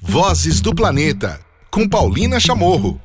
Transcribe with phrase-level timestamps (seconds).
[0.00, 1.38] Vozes do Planeta,
[1.70, 3.00] com Paulina Chamorro.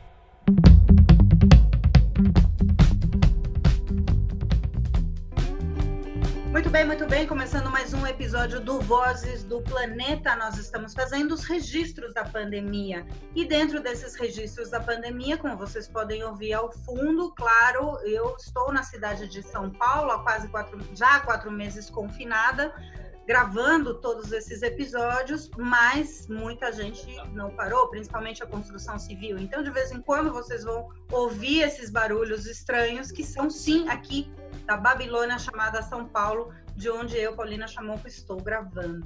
[6.47, 7.27] Muito bem, muito bem.
[7.27, 10.35] Começando mais um episódio do Vozes do Planeta.
[10.35, 13.05] Nós estamos fazendo os registros da pandemia.
[13.35, 18.73] E dentro desses registros da pandemia, como vocês podem ouvir ao fundo, claro, eu estou
[18.73, 22.73] na cidade de São Paulo há quase quatro, já há quatro meses confinada
[23.29, 29.37] gravando todos esses episódios, mas muita gente não parou, principalmente a construção civil.
[29.37, 34.33] Então, de vez em quando, vocês vão ouvir esses barulhos estranhos, que são, sim, aqui
[34.65, 39.05] da Babilônia chamada São Paulo, de onde eu, Paulina Chamoco, estou gravando.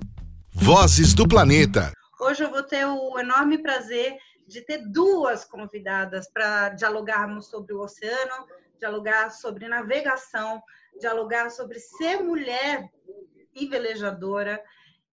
[0.54, 1.92] Vozes do Planeta.
[2.18, 4.16] Hoje eu vou ter o enorme prazer
[4.48, 8.48] de ter duas convidadas para dialogarmos sobre o oceano,
[8.80, 10.64] dialogar sobre navegação,
[10.98, 12.90] dialogar sobre ser mulher
[13.56, 14.62] e velejadora,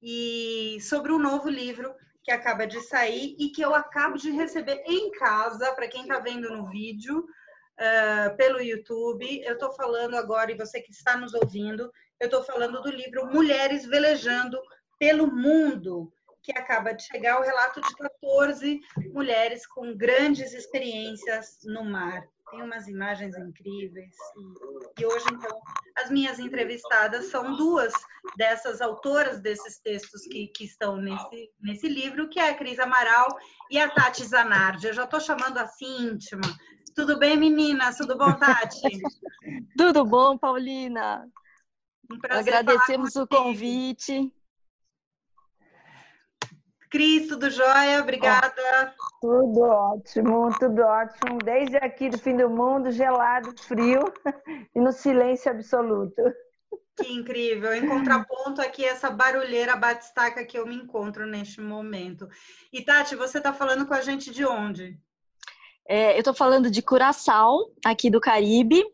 [0.02, 4.82] e sobre um novo livro que acaba de sair e que eu acabo de receber
[4.86, 9.42] em casa, para quem está vendo no vídeo, uh, pelo YouTube.
[9.44, 13.26] Eu estou falando agora, e você que está nos ouvindo, eu estou falando do livro
[13.26, 14.60] Mulheres Velejando
[14.98, 18.80] pelo Mundo, que acaba de chegar o relato de 14
[19.12, 24.14] mulheres com grandes experiências no mar tem umas imagens incríveis.
[24.36, 25.60] E, e, hoje, então,
[25.96, 27.92] as minhas entrevistadas são duas
[28.36, 33.28] dessas autoras desses textos que, que estão nesse, nesse livro, que é a Cris Amaral
[33.70, 34.86] e a Tati Zanardi.
[34.86, 36.42] Eu já estou chamando assim íntima.
[36.94, 37.96] Tudo bem, meninas?
[37.96, 38.80] Tudo bom, Tati?
[39.76, 41.26] Tudo bom, Paulina.
[42.10, 44.32] Um Agradecemos o convite.
[46.90, 48.00] Cris, tudo jóia?
[48.00, 48.92] Obrigada.
[49.20, 51.38] Tudo ótimo, tudo ótimo.
[51.38, 54.12] Desde aqui do fim do mundo, gelado, frio
[54.74, 56.20] e no silêncio absoluto.
[57.00, 57.72] Que incrível.
[57.72, 62.28] Em contraponto aqui, essa barulheira batistaca que eu me encontro neste momento.
[62.72, 64.98] E Tati, você está falando com a gente de onde?
[65.88, 68.84] É, eu estou falando de Curaçao, aqui do Caribe.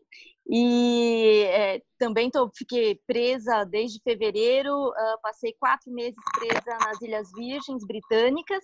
[0.49, 7.29] E é, também tô, fiquei presa desde fevereiro, uh, passei quatro meses presa nas Ilhas
[7.35, 8.63] Virgens Britânicas.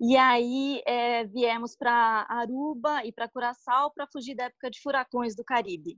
[0.00, 5.36] E aí é, viemos para Aruba e para Curaçao para fugir da época de furacões
[5.36, 5.96] do Caribe.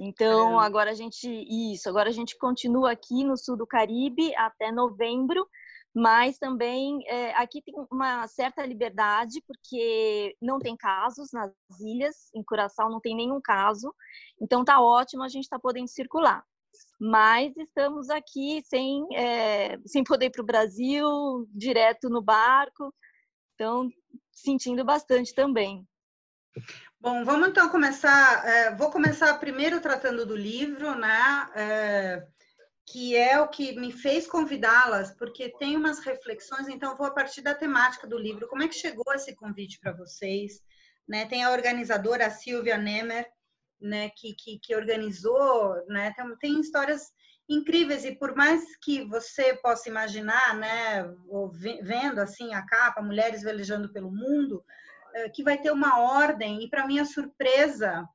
[0.00, 4.70] Então agora a gente isso, agora a gente continua aqui no sul do Caribe até
[4.70, 5.46] novembro
[5.94, 11.50] mas também é, aqui tem uma certa liberdade, porque não tem casos nas
[11.80, 13.92] ilhas, em Curaçao não tem nenhum caso,
[14.40, 16.44] então tá ótimo, a gente está podendo circular.
[17.00, 22.94] Mas estamos aqui sem, é, sem poder ir para o Brasil, direto no barco,
[23.54, 23.90] então
[24.30, 25.84] sentindo bastante também.
[27.00, 28.46] Bom, vamos então começar.
[28.46, 31.50] É, vou começar primeiro tratando do livro, né?
[31.54, 32.26] É,
[32.90, 37.42] que é o que me fez convidá-las, porque tem umas reflexões, então vou a partir
[37.42, 38.48] da temática do livro.
[38.48, 40.62] Como é que chegou esse convite para vocês?
[41.06, 43.26] Né, tem a organizadora a Silvia Nemer,
[43.80, 47.10] né, que, que, que organizou, né, tem, tem, histórias
[47.48, 51.04] incríveis e por mais que você possa imaginar, né,
[51.82, 54.62] vendo assim a capa, mulheres velejando pelo mundo,
[55.34, 58.08] que vai ter uma ordem e para minha surpresa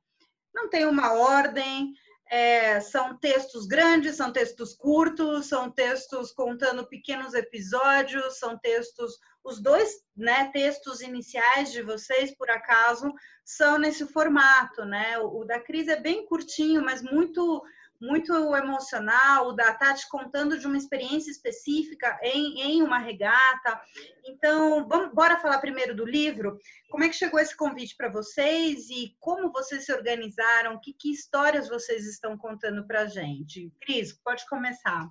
[0.54, 1.92] não tem uma ordem,
[2.30, 9.18] é, são textos grandes, são textos curtos, são textos contando pequenos episódios, são textos.
[9.42, 13.12] Os dois né, textos iniciais de vocês, por acaso,
[13.44, 15.18] são nesse formato, né?
[15.18, 17.62] O, o da Cris é bem curtinho, mas muito
[18.00, 23.80] muito emocional, o da Tati contando de uma experiência específica em, em uma regata.
[24.26, 26.58] Então, vamos, bora falar primeiro do livro.
[26.90, 30.78] Como é que chegou esse convite para vocês e como vocês se organizaram?
[30.80, 33.72] Que, que histórias vocês estão contando para a gente?
[33.80, 35.08] Cris, pode começar.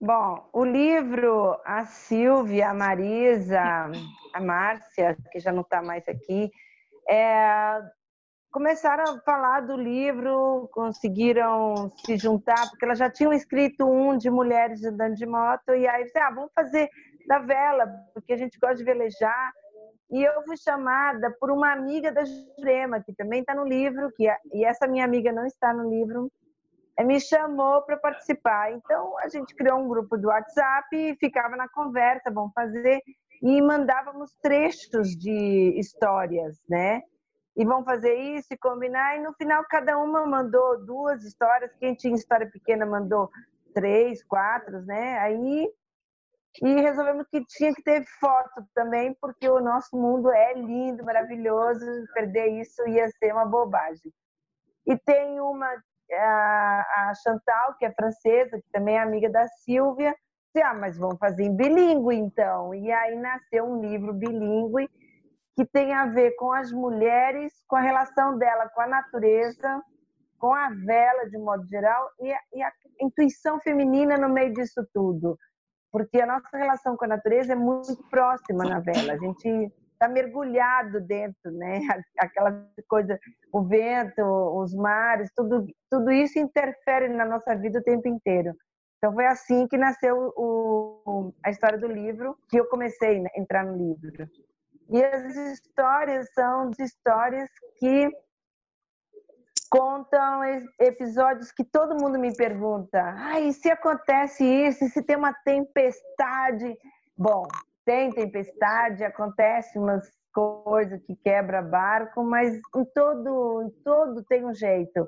[0.00, 3.62] Bom, o livro, a Silvia, a Marisa,
[4.34, 6.50] a Márcia, que já não está mais aqui,
[7.08, 7.80] é,
[8.52, 14.30] começaram a falar do livro, conseguiram se juntar, porque elas já tinham escrito um de
[14.30, 16.88] mulheres andando de moto, e aí, ah, vamos fazer
[17.26, 19.52] da vela, porque a gente gosta de velejar.
[20.10, 24.28] E eu fui chamada por uma amiga da Jurema, que também está no livro, que
[24.28, 26.30] é, e essa minha amiga não está no livro,
[27.00, 28.72] me chamou para participar.
[28.72, 33.00] Então a gente criou um grupo do WhatsApp e ficava na conversa, vamos fazer,
[33.42, 37.00] e mandávamos trechos de histórias, né?
[37.56, 39.16] E vão fazer isso e combinar.
[39.16, 41.74] E no final, cada uma mandou duas histórias.
[41.78, 43.30] Quem tinha história pequena mandou
[43.74, 45.18] três, quatro, né?
[45.18, 45.68] Aí
[46.60, 51.84] e resolvemos que tinha que ter foto também, porque o nosso mundo é lindo, maravilhoso.
[52.12, 54.12] Perder isso ia ser uma bobagem.
[54.86, 55.66] E tem uma,
[56.12, 60.14] a, Chantal, que é francesa, que também é amiga da Silvia,
[60.62, 62.74] ah, mas vamos fazer em bilíngue então.
[62.74, 64.90] E aí nasceu um livro bilíngue
[65.56, 69.82] que tem a ver com as mulheres, com a relação dela com a natureza,
[70.38, 74.86] com a vela de modo geral e a, e a intuição feminina no meio disso
[74.92, 75.38] tudo.
[75.90, 79.12] Porque a nossa relação com a natureza é muito próxima na vela.
[79.12, 81.80] A gente está mergulhado dentro, né?
[82.18, 83.18] Aquela coisa,
[83.52, 88.52] o vento, os mares, tudo, tudo isso interfere na nossa vida o tempo inteiro.
[88.98, 93.64] Então foi assim que nasceu o, a história do livro, que eu comecei a entrar
[93.64, 94.28] no livro.
[94.92, 97.48] E as histórias são histórias
[97.78, 98.10] que
[99.70, 100.44] contam
[100.78, 104.86] episódios que todo mundo me pergunta: ah, e se acontece isso?
[104.90, 106.76] Se tem uma tempestade?
[107.16, 107.48] Bom,
[107.86, 114.52] tem tempestade, acontece umas coisas que quebra barco, mas em todo, em todo tem um
[114.52, 115.06] jeito.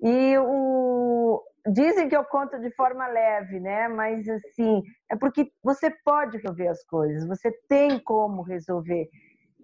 [0.00, 1.42] E o,
[1.72, 3.88] dizem que eu conto de forma leve, né?
[3.88, 9.08] Mas assim, é porque você pode resolver as coisas, você tem como resolver.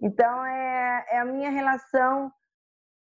[0.01, 2.31] Então é, é a minha relação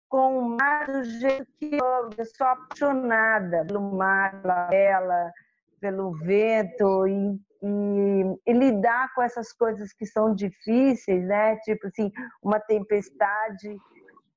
[0.09, 5.33] com o mar do jeito que eu, eu sou apaixonada pelo mar, pela vela,
[5.81, 11.57] pelo vento e, e, e, lidar com essas coisas que são difíceis, né?
[11.57, 12.13] Tipo assim,
[12.43, 13.77] uma tempestade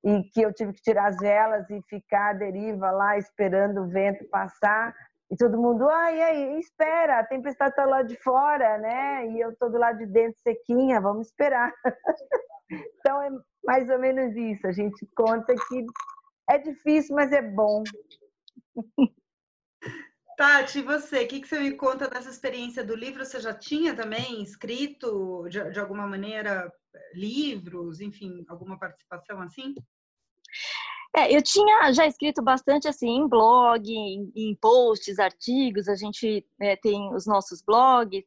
[0.03, 3.87] e que eu tive que tirar as velas e ficar à deriva lá esperando o
[3.87, 4.93] vento passar.
[5.29, 9.27] E todo mundo, ai, ai, espera, a tempestade está lá de fora, né?
[9.27, 11.73] E eu estou do lado de dentro sequinha, vamos esperar.
[12.99, 13.29] então é
[13.65, 14.65] mais ou menos isso.
[14.65, 15.85] A gente conta que
[16.49, 17.83] é difícil, mas é bom.
[20.37, 21.23] Tati, e você?
[21.23, 23.25] O que, que você me conta dessa experiência do livro?
[23.25, 26.71] Você já tinha também escrito, de, de alguma maneira,
[27.15, 29.73] livros, enfim, alguma participação assim?
[31.15, 36.45] É, eu tinha já escrito bastante assim em blog, em, em posts, artigos, a gente
[36.61, 38.23] é, tem os nossos blogs,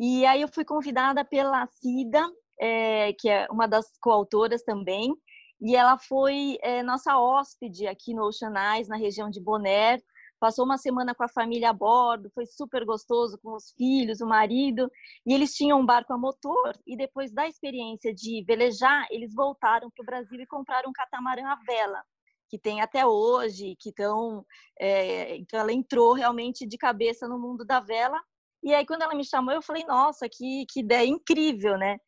[0.00, 2.26] e aí eu fui convidada pela Cida,
[2.58, 5.14] é, que é uma das coautoras também,
[5.60, 10.02] e ela foi é, nossa hóspede aqui no Ocean Eyes, na região de Bonaire,
[10.42, 14.26] passou uma semana com a família a bordo, foi super gostoso com os filhos, o
[14.26, 14.90] marido,
[15.24, 19.88] e eles tinham um barco a motor, e depois da experiência de velejar, eles voltaram
[19.88, 22.02] para o Brasil e compraram um catamarã à vela,
[22.50, 24.44] que tem até hoje, que estão,
[24.80, 28.20] é, então ela entrou realmente de cabeça no mundo da vela,
[28.64, 31.98] e aí quando ela me chamou, eu falei, nossa, que, que ideia incrível, né?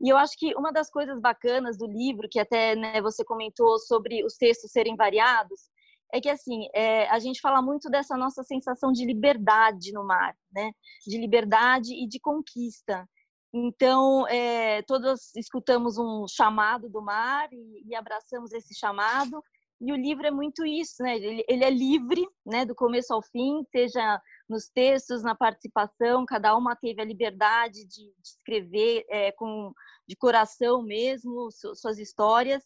[0.00, 3.78] E eu acho que uma das coisas bacanas do livro, que até né, você comentou
[3.78, 5.72] sobre os textos serem variados,
[6.12, 10.36] é que assim é, a gente fala muito dessa nossa sensação de liberdade no mar,
[10.52, 10.72] né?
[11.06, 13.08] De liberdade e de conquista.
[13.52, 19.42] Então, é, todos escutamos um chamado do mar e, e, abraçamos esse chamado.
[19.80, 21.16] E o livro é muito isso, né?
[21.16, 22.64] Ele, ele, é livre, né?
[22.64, 28.04] Do começo ao fim, seja nos textos, na participação, cada uma teve a liberdade de,
[28.04, 29.72] de escrever é, com
[30.06, 32.62] de coração mesmo suas histórias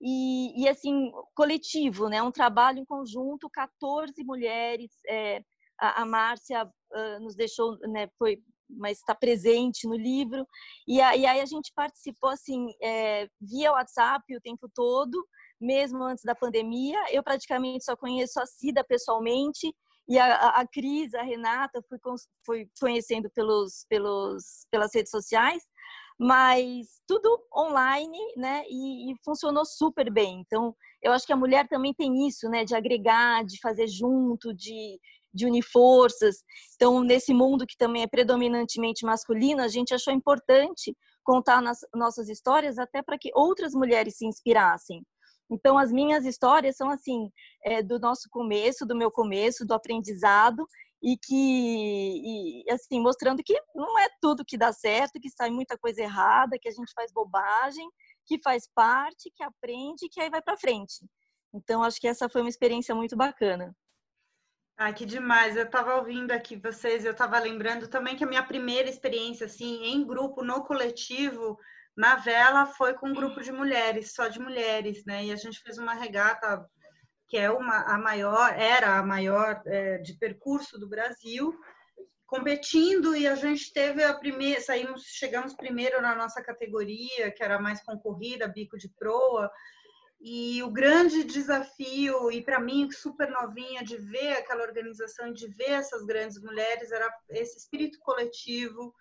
[0.00, 2.22] e, e, assim coletivo, né?
[2.22, 4.90] Um trabalho em conjunto, 14 mulheres.
[5.06, 5.42] É,
[5.78, 8.08] a, a Márcia uh, nos deixou, né?
[8.18, 10.46] Foi, mas está presente no livro.
[10.88, 15.22] E, a, e aí a gente participou assim é, via WhatsApp o tempo todo,
[15.60, 16.98] mesmo antes da pandemia.
[17.10, 19.74] Eu praticamente só conheço a Cida pessoalmente.
[20.08, 21.98] E a, a Cris, a Renata, fui,
[22.44, 25.62] fui conhecendo pelos, pelos, pelas redes sociais
[26.20, 28.62] mas tudo online, né?
[28.68, 30.42] E, e, funcionou super bem.
[30.46, 32.62] Então, eu acho que a mulher também tem isso, né?
[32.62, 35.00] De agregar, de fazer junto, de,
[35.32, 36.44] de unir forças.
[36.74, 42.28] Então, nesse mundo que também é predominantemente masculino, a gente achou importante contar nas nossas
[42.28, 45.02] histórias até para que outras mulheres se inspirassem.
[45.50, 47.30] Então, as minhas histórias são assim,
[47.64, 50.66] é, do nosso começo, do meu começo, do aprendizado,
[51.02, 55.78] e que e, assim mostrando que não é tudo que dá certo, que sai muita
[55.78, 57.88] coisa errada, que a gente faz bobagem,
[58.26, 61.06] que faz parte, que aprende, que aí vai para frente.
[61.54, 63.74] Então acho que essa foi uma experiência muito bacana.
[64.76, 65.56] Ah, que demais!
[65.56, 69.84] Eu estava ouvindo aqui vocês, eu estava lembrando também que a minha primeira experiência assim
[69.84, 71.58] em grupo, no coletivo,
[71.96, 75.26] na vela, foi com um grupo de mulheres, só de mulheres, né?
[75.26, 76.66] E a gente fez uma regata
[77.30, 81.56] que é uma, a maior, era a maior é, de percurso do Brasil,
[82.26, 87.60] competindo e a gente teve a primeira, saímos, chegamos primeiro na nossa categoria, que era
[87.60, 89.48] mais concorrida, bico de proa,
[90.20, 95.70] e o grande desafio, e para mim, super novinha, de ver aquela organização, de ver
[95.70, 98.92] essas grandes mulheres, era esse espírito coletivo,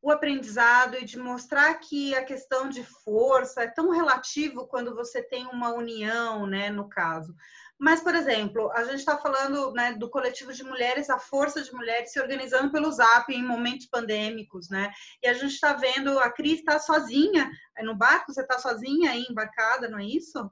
[0.00, 5.22] o aprendizado e de mostrar que a questão de força é tão relativo quando você
[5.22, 7.34] tem uma união, né, no caso
[7.78, 11.72] Mas, por exemplo, a gente está falando né, do coletivo de mulheres, a força de
[11.72, 14.92] mulheres se organizando pelo Zap em momentos pandêmicos, né?
[15.22, 17.50] E a gente está vendo a Cris está sozinha
[17.82, 20.50] no barco, você está sozinha aí embarcada, não é isso?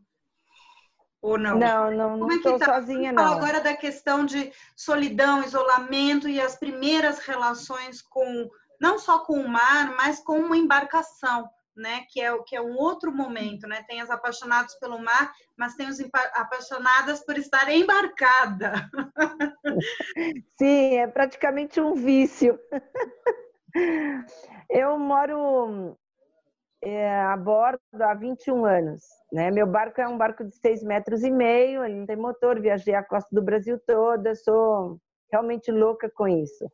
[1.21, 1.59] Ou não?
[1.59, 2.75] Não, não, estou é tá?
[2.77, 3.33] sozinha, não.
[3.33, 8.49] agora da questão de solidão, isolamento e as primeiras relações com,
[8.81, 12.05] não só com o mar, mas com uma embarcação né?
[12.11, 13.85] Que é o que é um outro momento, né?
[13.87, 16.01] Tem as apaixonadas pelo mar, mas tem os
[16.35, 18.73] apaixonadas por estar embarcada.
[20.59, 22.59] Sim, é praticamente um vício.
[24.71, 25.97] Eu moro
[26.83, 29.03] é, a bordo há 21 anos.
[29.31, 29.51] Né?
[29.51, 32.95] Meu barco é um barco de 6 metros e meio, ele não tem motor, viajei
[32.95, 34.99] a costa do Brasil toda, sou
[35.31, 36.65] realmente louca com isso.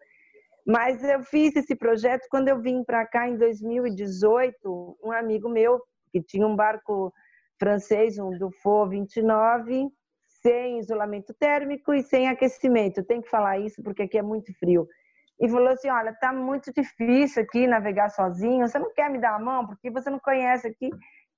[0.67, 4.99] Mas eu fiz esse projeto quando eu vim para cá em 2018.
[5.03, 5.81] Um amigo meu
[6.13, 7.13] que tinha um barco
[7.59, 9.89] francês, um Dufo 29,
[10.43, 13.05] sem isolamento térmico e sem aquecimento.
[13.05, 14.87] Tem que falar isso porque aqui é muito frio.
[15.41, 18.67] E falou assim: Olha, tá muito difícil aqui navegar sozinho.
[18.69, 20.91] Você não quer me dar a mão porque você não conhece aqui?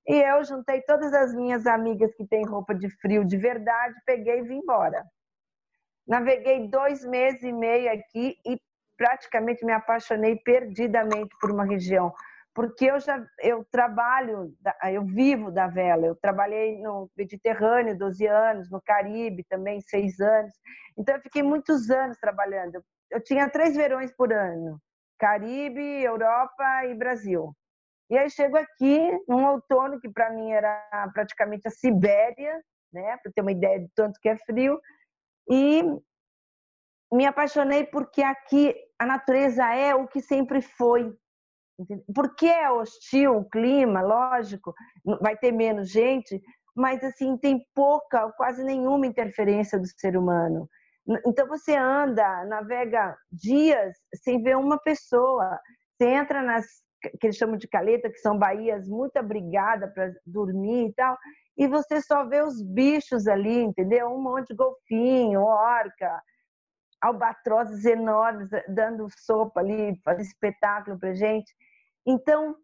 [0.07, 4.39] E eu juntei todas as minhas amigas que têm roupa de frio de verdade, peguei
[4.39, 5.03] e vim embora.
[6.07, 8.59] Naveguei dois meses e meio aqui e
[8.97, 12.13] praticamente me apaixonei perdidamente por uma região,
[12.53, 14.53] porque eu já eu trabalho,
[14.91, 16.05] eu vivo da vela.
[16.05, 20.53] Eu trabalhei no Mediterrâneo 12 anos, no Caribe também 6 anos.
[20.97, 22.81] Então eu fiquei muitos anos trabalhando.
[23.11, 24.79] Eu tinha três verões por ano:
[25.19, 27.53] Caribe, Europa e Brasil.
[28.09, 32.61] E aí chego aqui num outono que para mim era praticamente a Sibéria,
[32.93, 34.79] né, para ter uma ideia de tanto que é frio,
[35.49, 35.83] e
[37.11, 41.13] me apaixonei porque aqui a natureza é o que sempre foi.
[42.13, 44.73] Porque é hostil o clima, lógico,
[45.21, 46.41] vai ter menos gente,
[46.75, 50.69] mas assim tem pouca, quase nenhuma interferência do ser humano.
[51.25, 55.59] Então você anda, navega dias sem ver uma pessoa.
[55.97, 56.65] Você entra nas
[57.19, 61.17] que eles chamam de caleta, que são baías muito abrigadas para dormir e tal,
[61.57, 64.07] e você só vê os bichos ali, entendeu?
[64.07, 66.21] Um monte de golfinho, orca,
[67.05, 71.53] albatrozes enormes dando sopa ali, fazendo espetáculo para gente.
[72.05, 72.55] Então,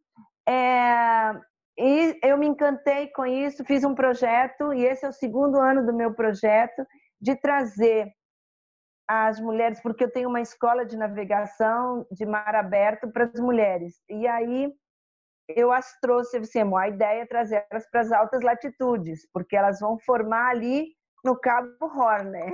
[0.48, 1.33] é,
[1.77, 5.86] e eu me encantei com isso, fiz um projeto, e esse é o segundo ano
[5.86, 6.86] do meu projeto,
[7.19, 8.12] de trazer
[9.07, 14.01] as mulheres, porque eu tenho uma escola de navegação de mar aberto para as mulheres.
[14.10, 14.71] E aí
[15.50, 19.79] eu as trouxe, assim, a ideia é trazer elas para as altas latitudes, porque elas
[19.79, 20.88] vão formar ali
[21.24, 22.51] no Cabo Horn, né?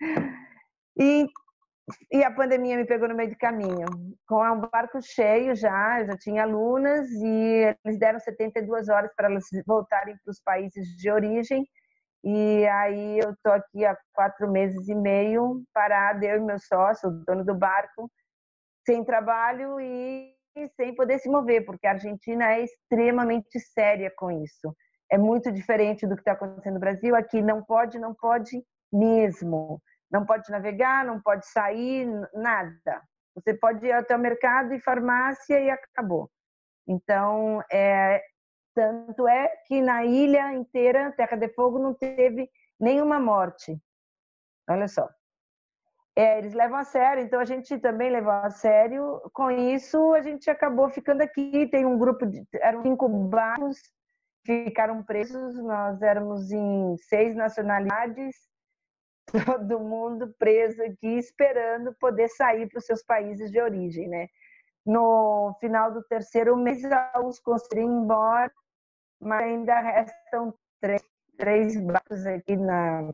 [0.98, 1.26] E,
[2.10, 3.86] e a pandemia me pegou no meio do caminho.
[4.26, 9.44] Com um barco cheio já, já tinha alunas e eles deram 72 horas para elas
[9.66, 11.66] voltarem para os países de origem.
[12.24, 17.08] E aí eu tô aqui há quatro meses e meio parada, eu e meu sócio,
[17.08, 18.08] o dono do barco,
[18.86, 20.32] sem trabalho e
[20.76, 24.74] sem poder se mover, porque a Argentina é extremamente séria com isso.
[25.10, 27.14] É muito diferente do que está acontecendo no Brasil.
[27.16, 29.80] Aqui não pode, não pode mesmo.
[30.12, 33.02] Não pode navegar, não pode sair, nada.
[33.34, 36.30] Você pode ir até o mercado e farmácia e acabou.
[36.86, 38.22] Então, é,
[38.74, 43.80] tanto é que na ilha inteira, Terra de Fogo, não teve nenhuma morte.
[44.68, 45.08] Olha só.
[46.14, 49.18] É, eles levam a sério, então a gente também levou a sério.
[49.32, 51.66] Com isso, a gente acabou ficando aqui.
[51.68, 52.46] Tem um grupo de.
[52.60, 53.78] eram cinco barcos,
[54.44, 55.56] ficaram presos.
[55.56, 58.51] Nós éramos em seis nacionalidades
[59.32, 64.28] todo mundo preso aqui esperando poder sair para os seus países de origem, né?
[64.84, 66.84] No final do terceiro mês,
[67.14, 68.52] alguns conseguiram ir embora,
[69.20, 71.02] mas ainda restam três,
[71.38, 73.10] três barcos aqui na.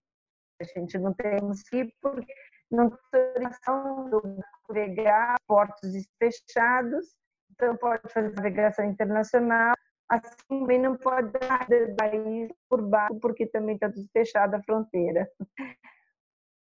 [0.61, 2.35] A gente não temos que porque
[2.71, 2.99] não tem
[3.29, 4.23] autorização do
[4.69, 7.15] navegar, portos fechados,
[7.53, 9.75] então pode fazer navegação internacional,
[10.09, 15.31] assim também não pode dar país por barco, porque também está tudo fechado a fronteira.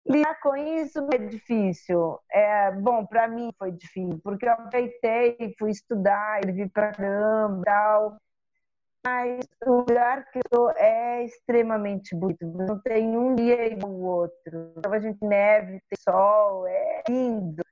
[0.06, 2.18] Lidar com isso é difícil.
[2.30, 8.16] É, bom, para mim foi difícil, porque eu aproveitei, fui estudar, vi para caramba tal.
[9.04, 12.46] Mas o lugar que eu estou é extremamente bonito.
[12.46, 14.74] Não tem um dia igual o outro.
[14.76, 17.62] Então a gente neve, tem sol, é lindo.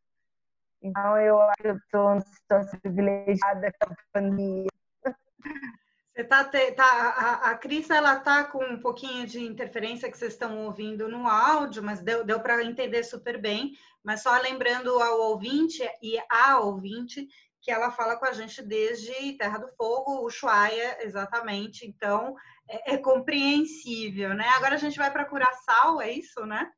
[0.82, 4.68] Então eu acho que eu estou numa situação privilegiada com a pandemia.
[6.24, 10.64] Tá, tá, a, a Cris, ela tá com um pouquinho de interferência que vocês estão
[10.64, 13.76] ouvindo no áudio, mas deu, deu para entender super bem.
[14.02, 17.28] Mas só lembrando ao ouvinte e a ouvinte
[17.60, 21.86] que ela fala com a gente desde Terra do Fogo, Ushuaia, exatamente.
[21.86, 22.34] Então,
[22.68, 24.48] é, é compreensível, né?
[24.56, 26.68] Agora a gente vai para Curaçao, é isso, né?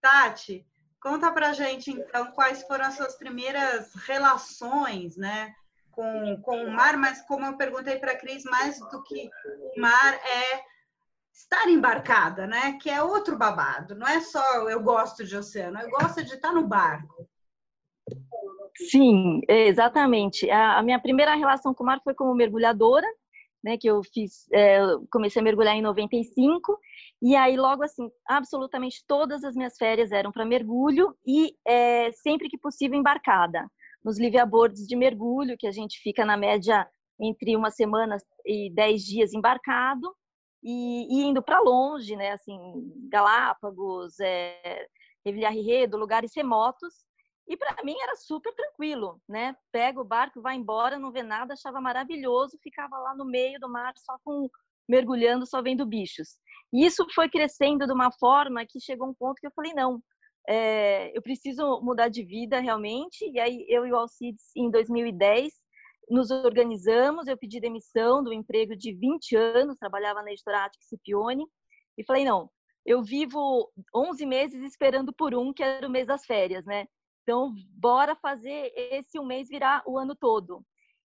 [0.00, 0.64] Tati,
[1.00, 5.54] conta pra gente, então, quais foram as suas primeiras relações, né?
[5.96, 9.30] Com, com o mar, mas como eu perguntei para a Cris, mais do que
[9.74, 10.62] o mar é
[11.32, 12.78] estar embarcada, né?
[12.80, 13.94] Que é outro babado.
[13.94, 17.26] Não é só eu gosto de oceano, eu gosto de estar no barco.
[18.90, 20.50] Sim, exatamente.
[20.50, 23.06] A, minha primeira relação com o mar foi como mergulhadora,
[23.64, 23.78] né?
[23.78, 26.78] Que eu fiz, é, comecei a mergulhar em 95
[27.22, 32.50] e aí logo assim, absolutamente todas as minhas férias eram para mergulho e é, sempre
[32.50, 33.66] que possível embarcada
[34.06, 36.88] nos liveaboards de mergulho, que a gente fica na média
[37.20, 40.14] entre uma semana e dez dias embarcado
[40.62, 42.30] e, e indo para longe, né?
[42.30, 42.56] Assim,
[43.10, 44.86] Galápagos, é,
[45.24, 46.94] Redo, lugares remotos
[47.48, 49.56] e para mim era super tranquilo, né?
[49.72, 53.68] Pega o barco, vai embora, não vê nada, achava maravilhoso, ficava lá no meio do
[53.68, 54.48] mar só com
[54.88, 56.38] mergulhando, só vendo bichos.
[56.72, 60.00] E isso foi crescendo de uma forma que chegou um ponto que eu falei não,
[60.48, 63.28] é, eu preciso mudar de vida realmente.
[63.30, 65.52] E aí eu e o Alcides em 2010
[66.08, 71.44] nos organizamos, eu pedi demissão do emprego de 20 anos, trabalhava na editora Attic Scipione,
[71.98, 72.48] e falei não,
[72.84, 76.86] eu vivo 11 meses esperando por um, que era o mês das férias, né?
[77.22, 80.64] Então, bora fazer esse um mês virar o ano todo.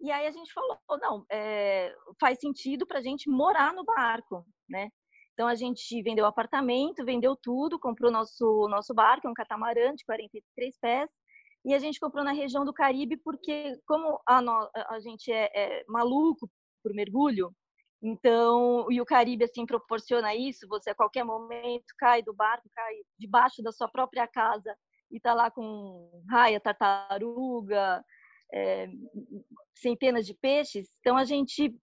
[0.01, 4.45] E aí a gente falou, não, é, faz sentido para a gente morar no barco,
[4.67, 4.89] né?
[5.41, 10.05] Então a gente vendeu apartamento, vendeu tudo, comprou nosso nosso barco, é um catamarã de
[10.05, 11.09] 43 pés,
[11.65, 15.49] e a gente comprou na região do Caribe porque como a, no, a gente é,
[15.55, 16.47] é maluco
[16.83, 17.51] por mergulho,
[18.03, 22.93] então e o Caribe assim proporciona isso, você a qualquer momento cai do barco, cai
[23.17, 24.77] debaixo da sua própria casa
[25.11, 28.05] e está lá com raia, tartaruga,
[28.53, 28.87] é,
[29.75, 30.87] centenas de peixes.
[30.99, 31.75] Então, a gente,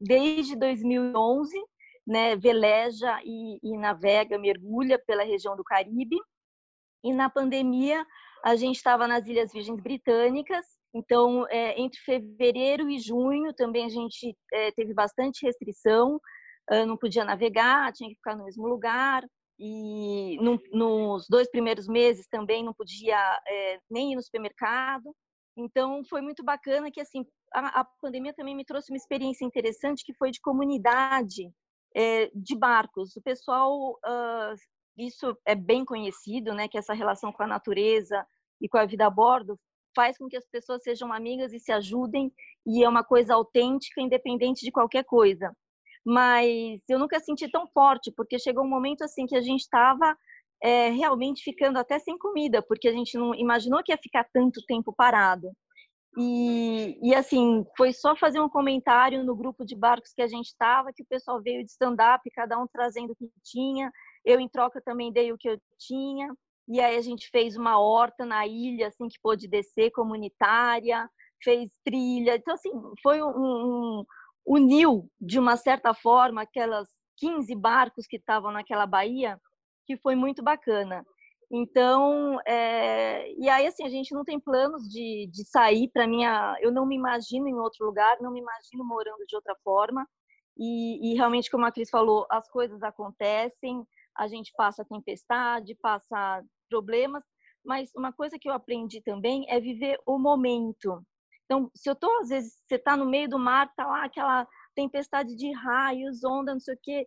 [0.00, 1.56] desde 2011,
[2.06, 6.16] né, veleja e, e navega, mergulha pela região do Caribe.
[7.04, 8.04] E na pandemia,
[8.44, 13.88] a gente estava nas Ilhas Virgens Britânicas, então, é, entre fevereiro e junho também a
[13.88, 16.18] gente é, teve bastante restrição,
[16.86, 19.22] não podia navegar, tinha que ficar no mesmo lugar
[19.58, 25.14] e no, nos dois primeiros meses também não podia é, nem ir no supermercado.
[25.56, 30.04] Então foi muito bacana que assim a, a, pandemia também me trouxe uma experiência interessante
[30.04, 31.50] que foi de comunidade
[31.96, 33.16] é, de barcos.
[33.16, 34.54] O pessoal uh,
[34.96, 36.68] isso é bem conhecido, né?
[36.68, 38.26] Que essa relação com a natureza
[38.60, 39.58] e com a vida a bordo
[39.94, 42.32] faz com que as pessoas sejam amigas e se ajudem
[42.66, 45.50] e é uma coisa autêntica, independente de qualquer coisa
[46.06, 50.16] mas eu nunca senti tão forte, porque chegou um momento assim que a gente estava
[50.62, 54.64] é, realmente ficando até sem comida, porque a gente não imaginou que ia ficar tanto
[54.66, 55.50] tempo parado.
[56.18, 60.46] E, e assim, foi só fazer um comentário no grupo de barcos que a gente
[60.46, 63.92] estava, que o pessoal veio de stand-up, cada um trazendo o que tinha.
[64.24, 66.34] Eu, em troca, também dei o que eu tinha.
[66.68, 71.08] E aí a gente fez uma horta na ilha, assim, que pôde descer, comunitária,
[71.42, 72.36] fez trilha.
[72.36, 72.70] Então, assim,
[73.02, 74.04] foi um, um
[74.46, 79.38] uniu, de uma certa forma, aquelas 15 barcos que estavam naquela baía,
[79.86, 81.04] que foi muito bacana.
[81.50, 83.32] Então, é...
[83.38, 85.88] e aí, assim, a gente não tem planos de, de sair.
[85.92, 86.22] Para mim,
[86.60, 90.06] eu não me imagino em outro lugar, não me imagino morando de outra forma.
[90.58, 96.42] E, e realmente, como a Cris falou, as coisas acontecem, a gente passa tempestade, passa
[96.68, 97.22] problemas,
[97.64, 101.02] mas uma coisa que eu aprendi também é viver o momento.
[101.44, 104.46] Então, se eu tô, às vezes, você tá no meio do mar, tá lá aquela
[104.74, 107.06] tempestade de raios, onda, não sei o quê.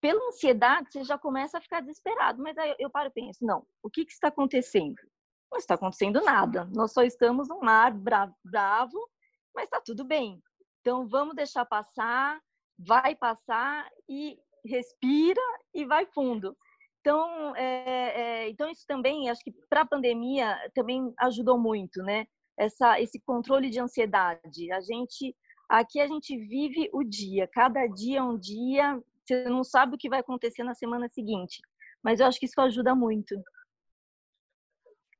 [0.00, 2.42] Pela ansiedade, você já começa a ficar desesperado.
[2.42, 5.00] Mas aí eu paro e penso, não, o que que está acontecendo?
[5.50, 6.68] Não está acontecendo nada.
[6.72, 8.98] Nós só estamos no mar bravo, bravo
[9.54, 10.40] mas está tudo bem.
[10.80, 12.40] Então, vamos deixar passar,
[12.78, 15.42] vai passar e respira
[15.74, 16.56] e vai fundo.
[17.00, 22.26] Então, é, é, então isso também, acho que para a pandemia também ajudou muito, né?
[22.60, 24.70] essa, esse controle de ansiedade.
[24.70, 25.34] A gente
[25.68, 29.98] aqui a gente vive o dia, cada dia é um dia, você não sabe o
[29.98, 31.60] que vai acontecer na semana seguinte.
[32.02, 33.34] Mas eu acho que isso ajuda muito.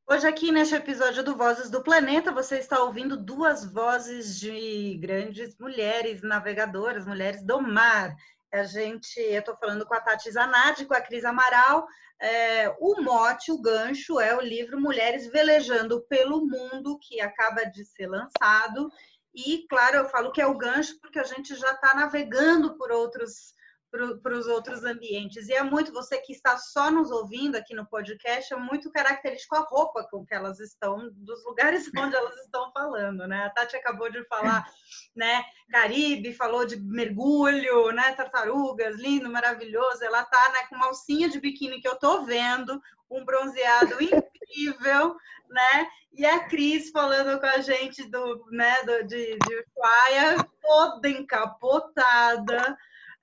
[0.08, 5.56] Hoje aqui neste episódio do Vozes do Planeta, você está ouvindo duas vozes de grandes
[5.56, 8.16] mulheres navegadoras, mulheres do mar.
[8.52, 11.86] A gente, eu estou falando com a Tati Zanardi, com a Cris Amaral.
[12.20, 17.84] É, o mote, o gancho, é o livro Mulheres Velejando pelo Mundo, que acaba de
[17.84, 18.90] ser lançado.
[19.32, 22.90] E, claro, eu falo que é o gancho porque a gente já está navegando por
[22.90, 23.54] outros
[23.90, 25.48] para os outros ambientes.
[25.48, 29.56] E é muito, você que está só nos ouvindo aqui no podcast, é muito característico
[29.56, 33.44] a roupa com que elas estão, dos lugares onde elas estão falando, né?
[33.44, 34.64] A Tati acabou de falar,
[35.14, 40.04] né, Caribe, falou de mergulho, né, tartarugas, lindo, maravilhoso.
[40.04, 45.16] Ela tá, né, com uma alcinha de biquíni que eu tô vendo, um bronzeado incrível,
[45.48, 45.88] né?
[46.12, 52.76] E a Cris falando com a gente do, né, do, de, de Ushuaia, toda encapotada,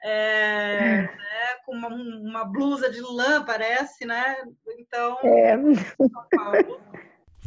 [0.04, 4.38] é, né, com uma, uma, blusa de lã, parece, né?
[4.78, 5.58] Então, é.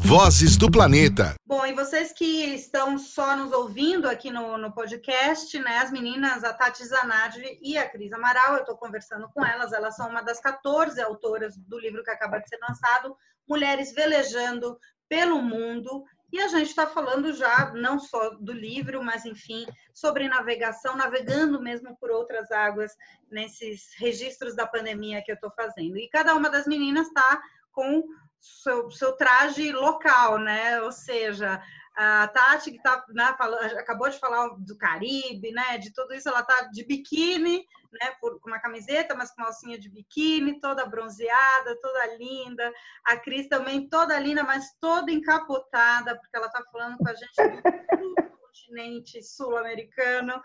[0.02, 1.34] Vozes do Planeta.
[1.46, 5.78] Bom, e vocês que estão só nos ouvindo aqui no, no podcast, né?
[5.78, 9.94] As meninas, a Tati Zanardi e a Cris Amaral, eu estou conversando com elas, elas
[9.94, 13.14] são uma das 14 autoras do livro que acaba de ser lançado,
[13.48, 16.04] Mulheres Velejando pelo Mundo.
[16.32, 21.60] E a gente está falando já não só do livro, mas enfim, sobre navegação, navegando
[21.60, 22.92] mesmo por outras águas
[23.30, 25.98] nesses registros da pandemia que eu estou fazendo.
[25.98, 27.40] E cada uma das meninas está
[27.72, 28.04] com
[28.40, 30.80] seu, seu traje local, né?
[30.82, 31.62] Ou seja,
[31.96, 35.78] a Tati, que tá, né, falou, acabou de falar do Caribe, né?
[35.78, 38.12] De tudo isso, ela tá de biquíni, né?
[38.20, 42.72] Por, com uma camiseta, mas com uma alcinha de biquíni, toda bronzeada, toda linda.
[43.04, 47.34] A Cris também toda linda, mas toda encapotada, porque ela tá falando com a gente
[47.36, 50.40] do continente sul-americano.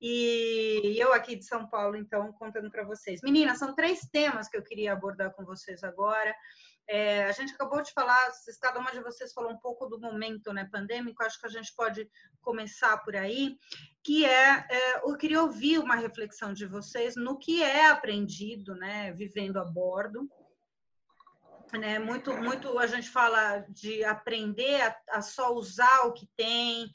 [0.00, 3.20] E eu aqui de São Paulo, então, contando para vocês.
[3.22, 6.34] Meninas, são três temas que eu queria abordar com vocês agora.
[6.90, 10.54] É, a gente acabou de falar, cada uma de vocês falou um pouco do momento
[10.54, 13.58] né, pandêmico, acho que a gente pode começar por aí,
[14.02, 19.12] que é, é, eu queria ouvir uma reflexão de vocês no que é aprendido, né,
[19.12, 20.26] vivendo a bordo.
[21.74, 26.90] Né, muito, muito a gente fala de aprender a, a só usar o que tem,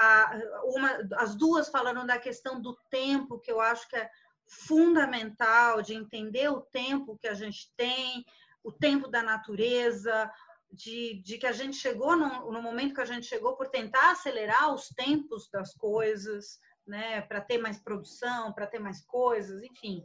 [0.00, 4.10] a, uma, as duas falando da questão do tempo, que eu acho que é
[4.48, 8.24] fundamental, de entender o tempo que a gente tem,
[8.66, 10.28] o tempo da natureza,
[10.72, 14.10] de, de que a gente chegou no, no, momento que a gente chegou por tentar
[14.10, 20.04] acelerar os tempos das coisas, né, para ter mais produção, para ter mais coisas, enfim.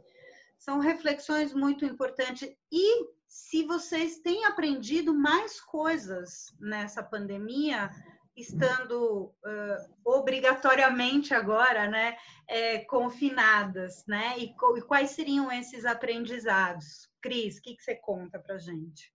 [0.56, 2.48] São reflexões muito importantes.
[2.70, 7.90] E se vocês têm aprendido mais coisas nessa pandemia,
[8.36, 12.16] estando uh, obrigatoriamente agora, né,
[12.48, 17.10] é, confinadas, né, e, e quais seriam esses aprendizados?
[17.20, 19.12] Cris, o que, que você conta para gente?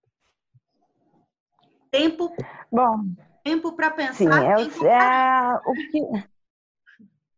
[1.91, 2.36] Tempo.
[2.71, 3.06] Bom.
[3.43, 4.13] Tempo para pensar.
[4.13, 6.27] Sim, é, é o que.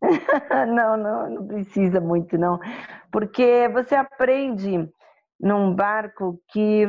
[0.73, 2.59] não, não, não precisa muito não,
[3.11, 4.89] porque você aprende
[5.39, 6.85] num barco que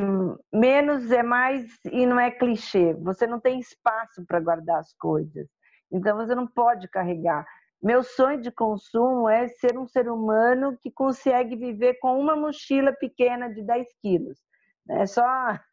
[0.53, 2.95] menos é mais e não é clichê.
[2.95, 5.49] Você não tem espaço para guardar as coisas,
[5.93, 7.47] então você não pode carregar.
[7.83, 12.93] Meu sonho de consumo é ser um ser humano que consegue viver com uma mochila
[12.93, 14.39] pequena de 10 quilos.
[14.91, 15.25] É só.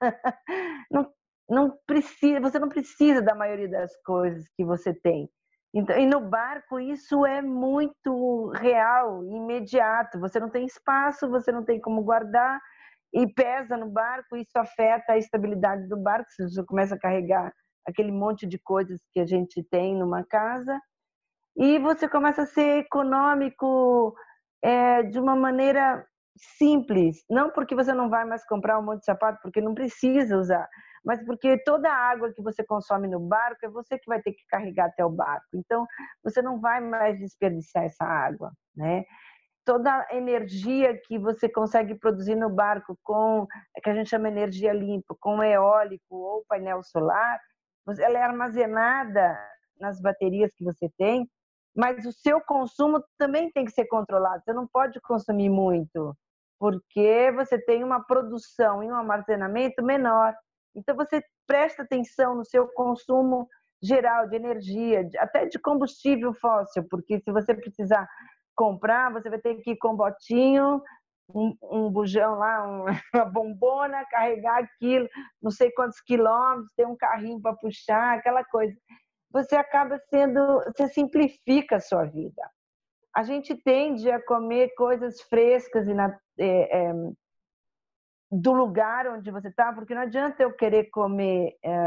[0.92, 1.12] não,
[1.50, 5.30] não precisa, você não precisa da maioria das coisas que você tem.
[5.78, 10.20] Então, e no barco isso é muito real, imediato.
[10.20, 12.60] Você não tem espaço, você não tem como guardar
[13.13, 14.36] e pesa no barco.
[14.36, 16.28] Isso afeta a estabilidade do barco.
[16.40, 17.54] Você começa a carregar
[17.88, 20.78] aquele monte de coisas que a gente tem numa casa,
[21.56, 24.13] e você começa a ser econômico
[24.62, 26.06] é, de uma maneira
[26.58, 30.38] simples, não porque você não vai mais comprar um monte de sapato, porque não precisa
[30.38, 30.68] usar,
[31.08, 34.34] mas porque toda a água que você consome no barco é você que vai ter
[34.34, 35.48] que carregar até o barco.
[35.54, 35.88] Então,
[36.22, 39.06] você não vai mais desperdiçar essa água, né?
[39.63, 43.48] Toda a energia que você consegue produzir no barco com,
[43.82, 47.39] que a gente chama energia limpa, com eólico ou painel solar,
[48.00, 49.39] ela é armazenada
[49.80, 51.26] nas baterias que você tem
[51.78, 54.41] mas o seu consumo também tem que ser controlado.
[54.43, 56.17] Você não pode consumir muito,
[56.60, 60.34] porque você tem uma produção e um armazenamento menor.
[60.78, 63.48] Então você presta atenção no seu consumo
[63.82, 68.08] geral de energia, até de combustível fóssil, porque se você precisar
[68.56, 70.82] comprar, você vai ter que ir com botinho,
[71.34, 75.08] um, um bujão lá, um, uma bombona, carregar aquilo,
[75.42, 78.76] não sei quantos quilômetros, ter um carrinho para puxar, aquela coisa
[79.32, 82.42] você acaba sendo, você simplifica a sua vida.
[83.16, 86.94] A gente tende a comer coisas frescas e na, é, é,
[88.32, 91.78] do lugar onde você está, porque não adianta eu querer comer é,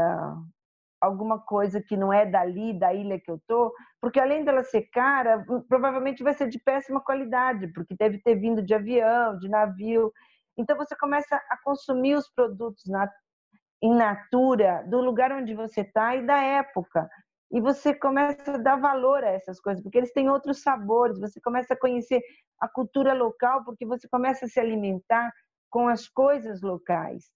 [0.99, 4.83] alguma coisa que não é dali, da ilha que eu tô, porque além dela ser
[4.91, 10.11] cara, provavelmente vai ser de péssima qualidade, porque deve ter vindo de avião, de navio.
[10.57, 13.09] Então você começa a consumir os produtos na,
[13.81, 17.09] in natura do lugar onde você está e da época.
[17.51, 21.39] e você começa a dar valor a essas coisas, porque eles têm outros sabores, você
[21.41, 22.21] começa a conhecer
[22.59, 25.31] a cultura local, porque você começa a se alimentar
[25.71, 27.31] com as coisas locais.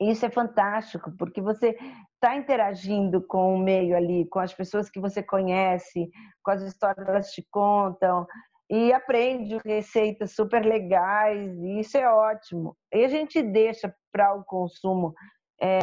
[0.00, 1.76] Isso é fantástico, porque você
[2.14, 6.10] está interagindo com o meio ali, com as pessoas que você conhece,
[6.42, 8.26] com as histórias que elas te contam,
[8.70, 12.76] e aprende receitas super legais, e isso é ótimo.
[12.92, 15.14] E a gente deixa para o consumo
[15.60, 15.80] é,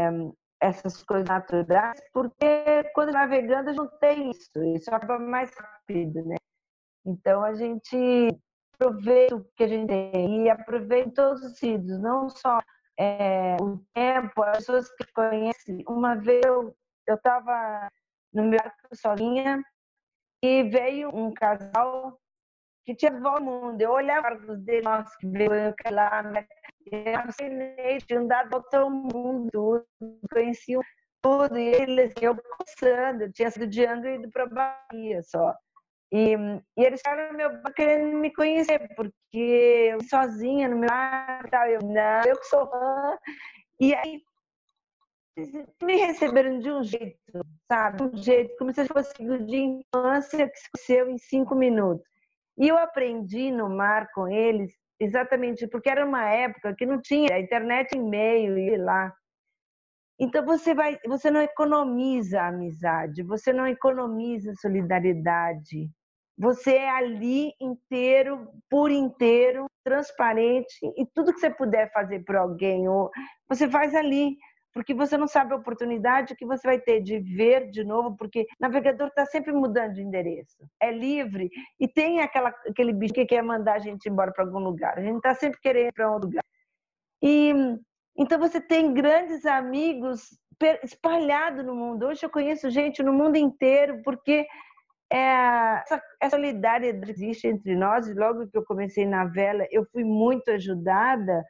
[0.61, 6.23] essas coisas naturais, porque quando navegando a gente não tem isso, isso acaba mais rápido,
[6.25, 6.35] né?
[7.05, 8.29] Então a gente
[8.75, 12.59] aproveita o que a gente tem e aproveita todos os sentidos, não só
[12.99, 15.83] é, o tempo, as pessoas que conhecem.
[15.87, 16.75] Uma vez eu
[17.07, 17.89] estava
[18.33, 19.63] no meu barco sozinha
[20.43, 22.19] e veio um casal
[22.85, 23.81] que tinha ao mundo.
[23.81, 26.47] Eu olhava os dele, nossa, que veio lá, né?
[26.91, 29.83] Eu assinei, tinha andado volta ao mundo,
[30.31, 30.81] conheciam
[31.21, 35.55] tudo, e eles, eu coçando, eu tinha sido de Angra e ido para Bahia só.
[36.17, 36.33] E,
[36.77, 41.81] e eles ficaram meu querendo me conhecer, porque eu sozinha no meu lar, tal, eu
[41.81, 43.17] não, eu que sou fã.
[43.81, 44.21] E aí
[45.83, 48.03] me receberam de um jeito, sabe?
[48.03, 49.13] Um jeito, como se fosse
[49.45, 52.07] de infância que se conheceu em cinco minutos.
[52.57, 57.35] E eu aprendi no mar com eles exatamente porque era uma época que não tinha
[57.35, 59.13] a internet em meio e lá.
[60.17, 65.91] Então você vai, você não economiza a amizade, você não economiza a solidariedade.
[66.37, 72.85] Você é ali inteiro, por inteiro, transparente e tudo que você puder fazer por alguém,
[73.47, 74.35] você faz ali
[74.75, 78.45] porque você não sabe a oportunidade que você vai ter de ver de novo, porque
[78.59, 80.57] navegador está sempre mudando de endereço.
[80.81, 84.59] É livre e tem aquela, aquele bicho que quer mandar a gente embora para algum
[84.59, 84.99] lugar.
[84.99, 86.43] A gente está sempre querendo ir para um lugar.
[87.23, 87.53] E
[88.17, 90.37] então você tem grandes amigos
[90.83, 92.07] espalhados no mundo.
[92.07, 94.45] Hoje eu conheço gente no mundo inteiro porque
[95.11, 98.07] é, essa, essa solidariedade existe entre nós.
[98.07, 101.43] E logo que eu comecei na vela, eu fui muito ajudada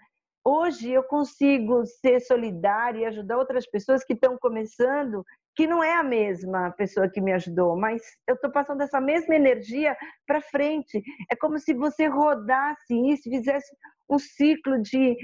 [0.46, 5.96] hoje eu consigo ser solidária e ajudar outras pessoas que estão começando, que não é
[5.96, 11.02] a mesma pessoa que me ajudou, mas eu estou passando essa mesma energia para frente.
[11.32, 13.76] É como se você rodasse isso, fizesse
[14.08, 15.18] um ciclo de,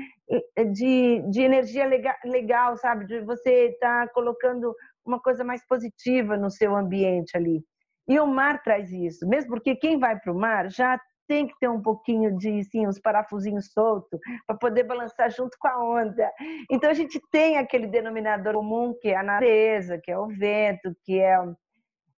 [0.73, 3.05] de, de energia legal, legal, sabe?
[3.05, 7.63] De você estar tá colocando uma coisa mais positiva no seu ambiente ali.
[8.11, 11.57] E o mar traz isso, mesmo porque quem vai para o mar já tem que
[11.61, 16.29] ter um pouquinho de, sim, os parafusinhos soltos para poder balançar junto com a onda.
[16.69, 20.93] Então a gente tem aquele denominador comum que é a natureza, que é o vento,
[21.05, 21.37] que é,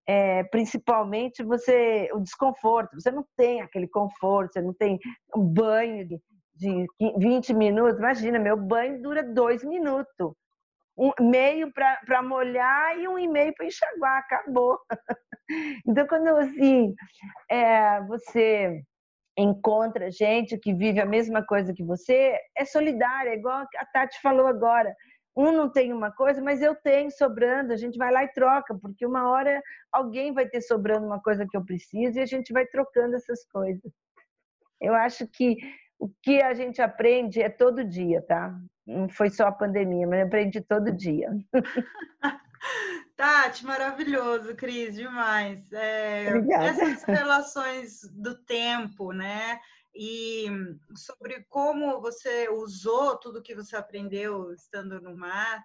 [0.08, 3.00] é principalmente você o desconforto.
[3.00, 4.98] Você não tem aquele conforto, você não tem
[5.36, 6.20] um banho de,
[6.56, 6.88] de
[7.20, 8.00] 20 minutos.
[8.00, 10.34] Imagina, meu banho dura dois minutos
[10.98, 14.80] um meio para molhar e um e meio para enxaguar, acabou.
[15.86, 16.96] Então, quando assim,
[17.52, 18.82] é, você
[19.38, 24.22] encontra gente que vive a mesma coisa que você, é solidária, é igual a Tati
[24.22, 24.96] falou agora.
[25.36, 28.74] Um não tem uma coisa, mas eu tenho sobrando, a gente vai lá e troca,
[28.80, 32.54] porque uma hora alguém vai ter sobrando uma coisa que eu preciso e a gente
[32.54, 33.92] vai trocando essas coisas.
[34.80, 35.58] Eu acho que
[36.04, 38.54] o que a gente aprende é todo dia, tá?
[38.86, 41.30] Não foi só a pandemia, mas eu aprendi todo dia.
[43.16, 45.72] Tati, maravilhoso, Cris, demais.
[45.72, 46.28] É,
[46.60, 49.58] essas relações do tempo, né?
[49.96, 50.48] E
[50.94, 55.64] sobre como você usou tudo que você aprendeu estando no mar,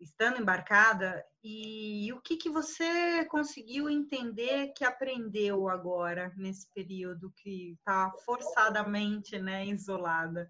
[0.00, 7.72] estando embarcada, e, o que, que você conseguiu entender que aprendeu agora, nesse período que
[7.72, 10.48] está forçadamente né, isolada?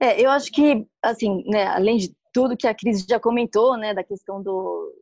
[0.00, 3.92] É, eu acho que, assim, né, além de tudo que a Cris já comentou, né,
[3.92, 4.92] da questão do,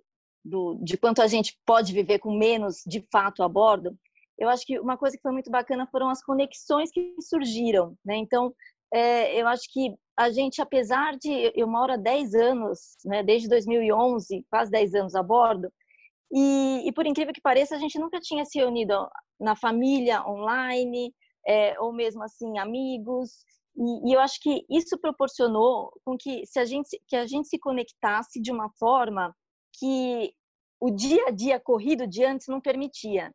[0.45, 3.97] do, de quanto a gente pode viver com menos de fato a bordo,
[4.39, 8.17] eu acho que uma coisa que foi muito bacana foram as conexões que surgiram, né?
[8.17, 8.55] Então,
[8.93, 13.49] é, eu acho que a gente, apesar de eu moro há 10 anos, né, desde
[13.49, 15.73] 2011, quase 10 anos a bordo,
[16.33, 18.95] e, e, por incrível que pareça, a gente nunca tinha se reunido
[19.39, 21.13] na família, online,
[21.47, 23.45] é, ou mesmo assim, amigos.
[23.77, 27.49] E, e, eu acho que isso proporcionou com que, se a gente, que a gente
[27.49, 29.35] se conectasse de uma forma
[29.79, 30.33] que
[30.81, 33.33] o dia a dia corrido de antes não permitia.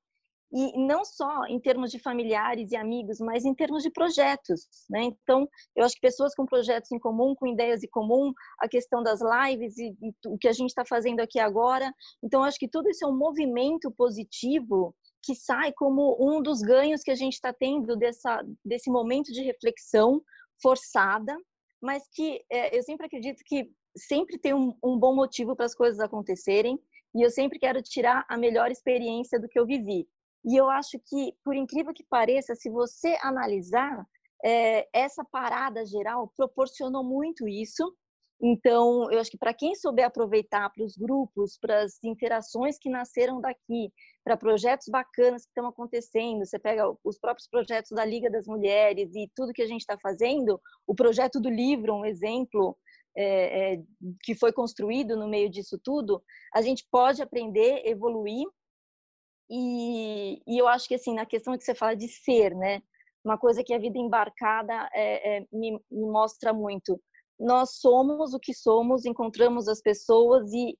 [0.58, 4.70] E não só em termos de familiares e amigos, mas em termos de projetos.
[4.90, 5.04] Né?
[5.04, 9.04] Então, eu acho que pessoas com projetos em comum, com ideias em comum, a questão
[9.04, 11.94] das lives e, e o que a gente está fazendo aqui agora.
[12.24, 17.02] Então, acho que tudo isso é um movimento positivo que sai como um dos ganhos
[17.02, 20.22] que a gente está tendo dessa, desse momento de reflexão
[20.62, 21.36] forçada,
[21.82, 25.76] mas que é, eu sempre acredito que sempre tem um, um bom motivo para as
[25.76, 26.80] coisas acontecerem.
[27.14, 30.08] e eu sempre quero tirar a melhor experiência do que eu vivi.
[30.46, 34.06] E eu acho que, por incrível que pareça, se você analisar,
[34.44, 37.92] é, essa parada geral proporcionou muito isso.
[38.42, 42.90] Então, eu acho que para quem souber aproveitar para os grupos, para as interações que
[42.90, 43.92] nasceram daqui,
[44.24, 49.16] para projetos bacanas que estão acontecendo, você pega os próprios projetos da Liga das Mulheres
[49.16, 52.78] e tudo que a gente está fazendo, o projeto do livro, um exemplo,
[53.18, 53.84] é, é,
[54.22, 56.22] que foi construído no meio disso tudo,
[56.54, 58.46] a gente pode aprender, evoluir.
[59.50, 62.82] E, e, eu acho que, assim, na questão que você fala de ser, né?
[63.24, 67.00] Uma coisa que a vida embarcada é, é me, me mostra muito.
[67.40, 70.78] Nós somos o que somos, encontramos as pessoas e,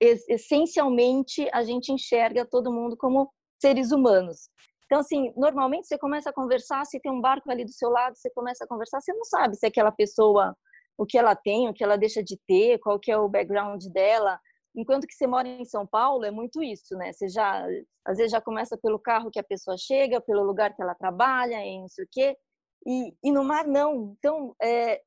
[0.00, 4.48] essencialmente, a gente enxerga todo mundo como seres humanos.
[4.86, 8.16] Então, assim, normalmente você começa a conversar, se tem um barco ali do seu lado,
[8.16, 10.56] você começa a conversar, você não sabe se aquela pessoa
[10.98, 13.84] o que ela tem, o que ela deixa de ter, qual que é o background
[13.92, 14.40] dela.
[14.76, 17.12] Enquanto que você mora em São Paulo, é muito isso, né?
[17.12, 17.66] Você já,
[18.04, 21.64] às vezes já começa pelo carro que a pessoa chega, pelo lugar que ela trabalha,
[21.64, 22.36] e não sei o quê.
[22.86, 24.14] E, e no mar, não.
[24.18, 25.00] Então, é,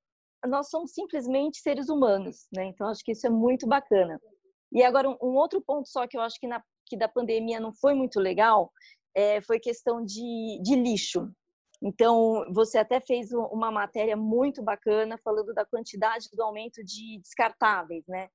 [0.47, 2.65] nós somos simplesmente seres humanos, né?
[2.65, 4.19] Então, acho que isso é muito bacana.
[4.71, 7.59] E agora, um, um outro ponto só que eu acho que, na, que da pandemia
[7.59, 8.71] não foi muito legal,
[9.15, 11.31] é, foi questão de, de lixo.
[11.81, 18.03] Então, você até fez uma matéria muito bacana falando da quantidade do aumento de descartáveis,
[18.07, 18.29] né?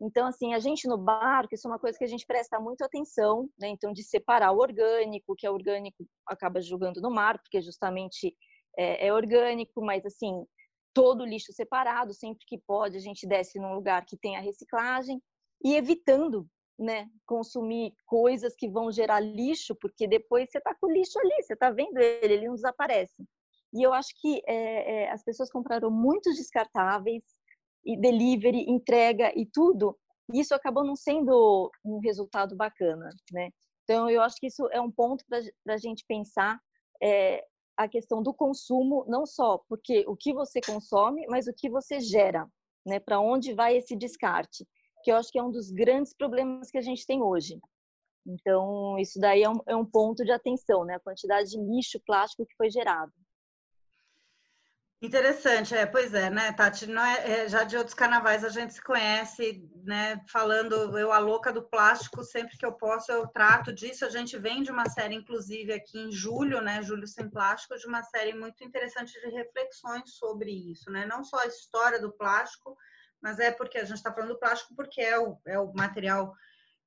[0.00, 2.82] Então, assim, a gente no barco, isso é uma coisa que a gente presta muito
[2.82, 3.68] atenção, né?
[3.68, 8.34] Então, de separar o orgânico, que é orgânico, acaba jogando no mar, porque justamente
[8.78, 10.44] é, é orgânico, mas, assim,
[10.94, 15.22] todo lixo separado, sempre que pode, a gente desce num lugar que tenha reciclagem
[15.62, 20.90] e evitando né, consumir coisas que vão gerar lixo, porque depois você está com o
[20.90, 23.22] lixo ali, você está vendo ele, ele não desaparece.
[23.72, 27.22] E eu acho que é, é, as pessoas compraram muitos descartáveis,
[27.84, 29.96] e delivery, entrega e tudo,
[30.32, 33.50] isso acabou não sendo um resultado bacana, né?
[33.84, 36.60] Então, eu acho que isso é um ponto para a gente pensar
[37.02, 37.44] é,
[37.76, 41.98] a questão do consumo, não só porque o que você consome, mas o que você
[41.98, 42.46] gera,
[42.86, 43.00] né?
[43.00, 44.64] Para onde vai esse descarte?
[45.02, 47.58] que eu acho que é um dos grandes problemas que a gente tem hoje.
[48.26, 50.94] Então, isso daí é um, é um ponto de atenção, né?
[50.94, 53.12] A quantidade de lixo plástico que foi gerado.
[55.02, 56.86] Interessante, é, pois é, né, Tati?
[56.86, 60.20] Não é, é, já de outros carnavais a gente se conhece, né?
[60.28, 64.04] Falando, eu a louca do plástico, sempre que eu posso eu trato disso.
[64.04, 66.82] A gente vem de uma série, inclusive, aqui em julho, né?
[66.82, 71.06] Julho sem plástico, de uma série muito interessante de reflexões sobre isso, né?
[71.06, 72.76] Não só a história do plástico,
[73.22, 76.34] mas é porque a gente está falando do plástico porque é o, é o material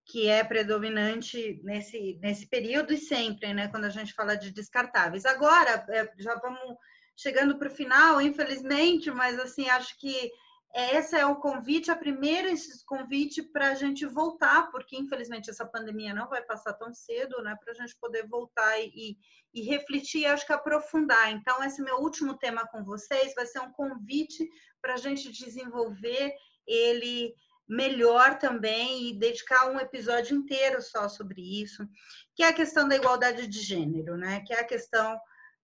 [0.06, 3.70] que é predominante nesse, nesse período e sempre, né?
[3.70, 5.26] Quando a gente fala de descartáveis.
[5.26, 6.78] Agora, é, já vamos
[7.16, 10.32] chegando para o final, infelizmente, mas assim, acho que
[10.76, 12.50] esse é o convite, a primeira
[12.88, 17.56] convite para a gente voltar, porque infelizmente essa pandemia não vai passar tão cedo, né?
[17.64, 19.16] Para a gente poder voltar e,
[19.54, 21.32] e refletir, acho que aprofundar.
[21.32, 24.50] Então, esse meu último tema com vocês vai ser um convite
[24.82, 26.34] para a gente desenvolver
[26.66, 27.36] ele
[27.68, 31.88] melhor também e dedicar um episódio inteiro só sobre isso,
[32.36, 34.44] que é a questão da igualdade de gênero, né?
[34.46, 35.20] Que é a questão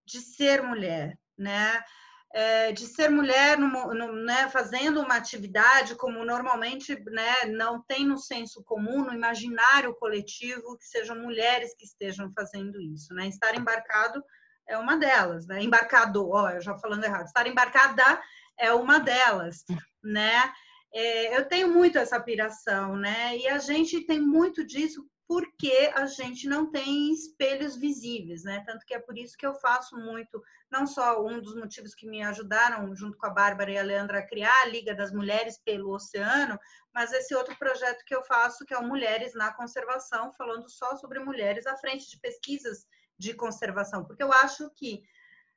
[0.05, 1.83] de ser mulher, né?
[2.31, 8.05] É, de ser mulher no, no, né, fazendo uma atividade como normalmente né, não tem
[8.05, 13.15] no senso comum, no imaginário coletivo, que sejam mulheres que estejam fazendo isso.
[13.15, 13.27] Né?
[13.27, 14.23] Estar embarcado
[14.67, 15.63] é uma delas, né?
[15.63, 18.21] embarcado, ó, eu já falando errado, estar embarcada
[18.59, 19.63] é uma delas,
[20.03, 20.53] né?
[20.93, 23.37] É, eu tenho muito essa piração, né?
[23.37, 28.63] E a gente tem muito disso porque a gente não tem espelhos visíveis, né?
[28.65, 32.07] Tanto que é por isso que eu faço muito, não só um dos motivos que
[32.07, 35.59] me ajudaram, junto com a Bárbara e a Leandra, a criar a Liga das Mulheres
[35.63, 36.59] pelo Oceano,
[36.91, 40.95] mas esse outro projeto que eu faço, que é o Mulheres na Conservação, falando só
[40.95, 45.03] sobre mulheres à frente de pesquisas de conservação, porque eu acho que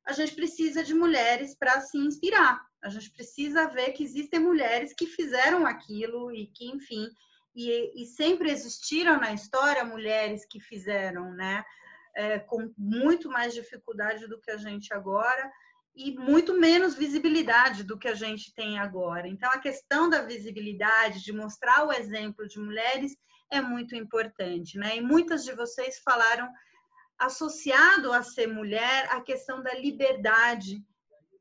[0.05, 2.61] a gente precisa de mulheres para se inspirar.
[2.83, 7.09] A gente precisa ver que existem mulheres que fizeram aquilo e que, enfim,
[7.55, 11.65] e, e sempre existiram na história mulheres que fizeram, né?
[12.15, 15.51] É, com muito mais dificuldade do que a gente agora
[15.95, 19.29] e muito menos visibilidade do que a gente tem agora.
[19.29, 23.17] Então, a questão da visibilidade, de mostrar o exemplo de mulheres,
[23.51, 24.97] é muito importante, né?
[24.97, 26.51] E muitas de vocês falaram
[27.19, 30.83] associado a ser mulher a questão da liberdade,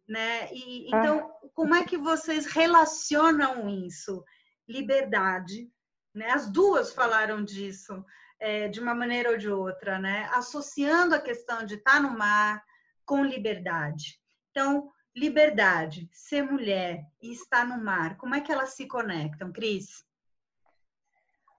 [0.08, 0.50] né?
[0.52, 4.24] E então, como é que vocês relacionam isso?
[4.68, 5.70] Liberdade,
[6.14, 6.32] né?
[6.32, 8.04] As duas falaram disso
[8.40, 10.30] é, de uma maneira ou de outra, né?
[10.34, 12.64] Associando a questão de estar no mar
[13.06, 14.20] com liberdade.
[14.50, 20.06] Então, liberdade, ser mulher e estar no mar, como é que elas se conectam, Cris?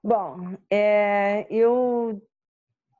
[0.03, 2.21] Bom, é, eu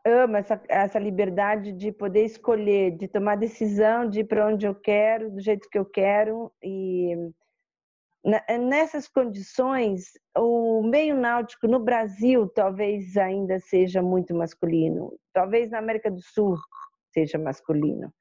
[0.05, 4.75] amo essa, essa liberdade de poder escolher, de tomar decisão de ir para onde eu
[4.75, 6.53] quero, do jeito que eu quero.
[6.63, 7.17] E
[8.25, 16.11] nessas condições, o meio náutico no Brasil talvez ainda seja muito masculino, talvez na América
[16.11, 16.57] do Sul
[17.13, 18.13] seja masculino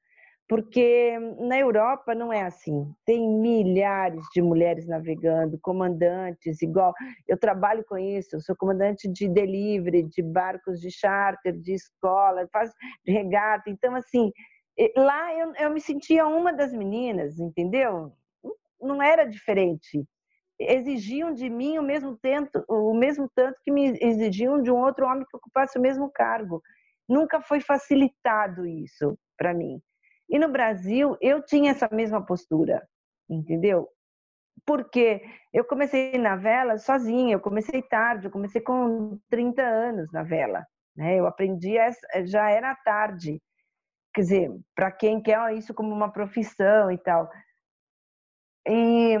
[0.52, 2.92] porque na Europa não é assim.
[3.06, 6.92] Tem milhares de mulheres navegando, comandantes, igual.
[7.26, 12.46] Eu trabalho com isso, eu sou comandante de delivery, de barcos de charter, de escola,
[12.52, 13.70] faço de regata.
[13.70, 14.30] Então, assim,
[14.94, 18.12] lá eu, eu me sentia uma das meninas, entendeu?
[18.82, 20.04] Não era diferente.
[20.58, 25.06] Exigiam de mim o mesmo tanto, o mesmo tanto que me exigiam de um outro
[25.06, 26.62] homem que ocupasse o mesmo cargo.
[27.08, 29.80] Nunca foi facilitado isso para mim.
[30.28, 32.86] E no Brasil, eu tinha essa mesma postura,
[33.28, 33.88] entendeu?
[34.64, 35.22] Porque
[35.52, 40.64] eu comecei na vela sozinha, eu comecei tarde, eu comecei com 30 anos na vela.
[40.96, 41.18] Né?
[41.18, 41.74] Eu aprendi,
[42.24, 43.40] já era tarde.
[44.14, 47.28] Quer dizer, para quem quer isso como uma profissão e tal.
[48.66, 49.16] E,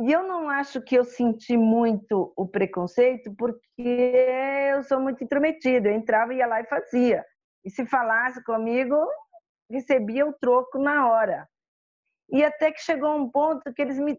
[0.00, 3.62] e eu não acho que eu senti muito o preconceito, porque
[4.72, 5.88] eu sou muito intrometida.
[5.88, 7.24] Eu entrava, ia lá e fazia.
[7.64, 8.96] E se falasse comigo,
[9.70, 11.48] recebia o troco na hora.
[12.30, 14.18] E até que chegou um ponto que eles me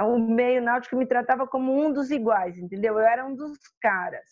[0.00, 2.98] o meio náutico me tratava como um dos iguais, entendeu?
[2.98, 4.24] Eu era um dos caras.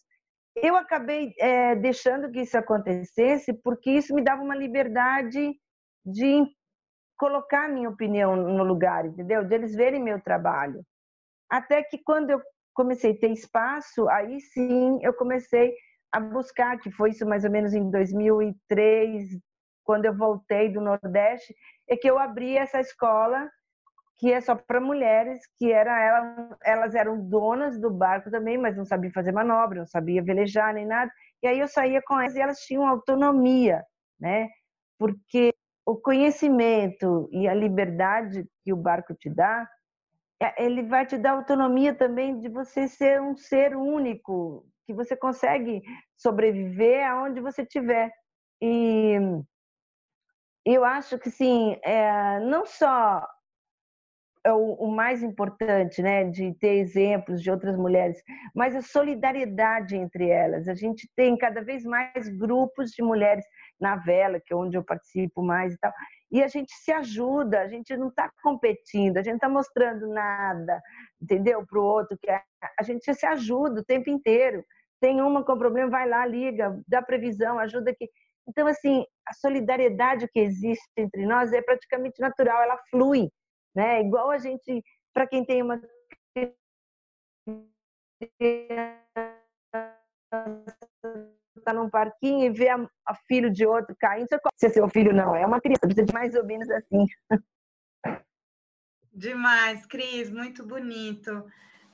[0.56, 5.54] Eu acabei é, deixando que isso acontecesse porque isso me dava uma liberdade
[6.04, 6.44] de
[7.20, 9.44] colocar minha opinião no lugar, entendeu?
[9.44, 10.82] De eles verem meu trabalho.
[11.50, 12.40] Até que quando eu
[12.72, 15.74] comecei a ter espaço, aí sim eu comecei
[16.10, 19.38] a buscar, que foi isso mais ou menos em 2003,
[19.84, 21.54] quando eu voltei do Nordeste,
[21.86, 23.50] é que eu abri essa escola
[24.18, 28.84] que é só para mulheres, que era elas eram donas do barco também, mas não
[28.86, 31.10] sabiam fazer manobra, não sabiam velejar nem nada.
[31.42, 33.84] E aí eu saía com elas e elas tinham autonomia,
[34.18, 34.48] né?
[34.98, 35.54] Porque
[35.84, 39.68] o conhecimento e a liberdade que o barco te dá,
[40.40, 45.16] é, ele vai te dar autonomia também de você ser um ser único, que você
[45.16, 45.82] consegue
[46.16, 48.10] sobreviver aonde você estiver.
[48.62, 49.16] E
[50.64, 53.26] eu acho que sim, é, não só
[54.44, 58.22] é o, o, mais importante, né, de ter exemplos de outras mulheres,
[58.54, 60.66] mas a solidariedade entre elas.
[60.68, 63.44] A gente tem cada vez mais grupos de mulheres
[63.80, 65.92] na vela, que é onde eu participo mais e tal,
[66.30, 70.80] e a gente se ajuda, a gente não está competindo, a gente está mostrando nada,
[71.20, 72.42] entendeu, para o outro, que é,
[72.78, 74.64] a gente se ajuda o tempo inteiro.
[75.00, 78.08] Tem uma com problema, vai lá, liga, dá previsão, ajuda que
[78.50, 83.30] então, assim, a solidariedade que existe entre nós é praticamente natural, ela flui,
[83.74, 84.00] né?
[84.00, 84.82] Igual a gente,
[85.14, 85.80] para quem tem uma
[91.60, 95.12] está num parquinho e vê a, a, filho de outro caindo, se é seu filho
[95.12, 97.06] não, é uma criança, precisa de mais ou menos assim.
[99.12, 101.44] Demais, Cris, muito bonito.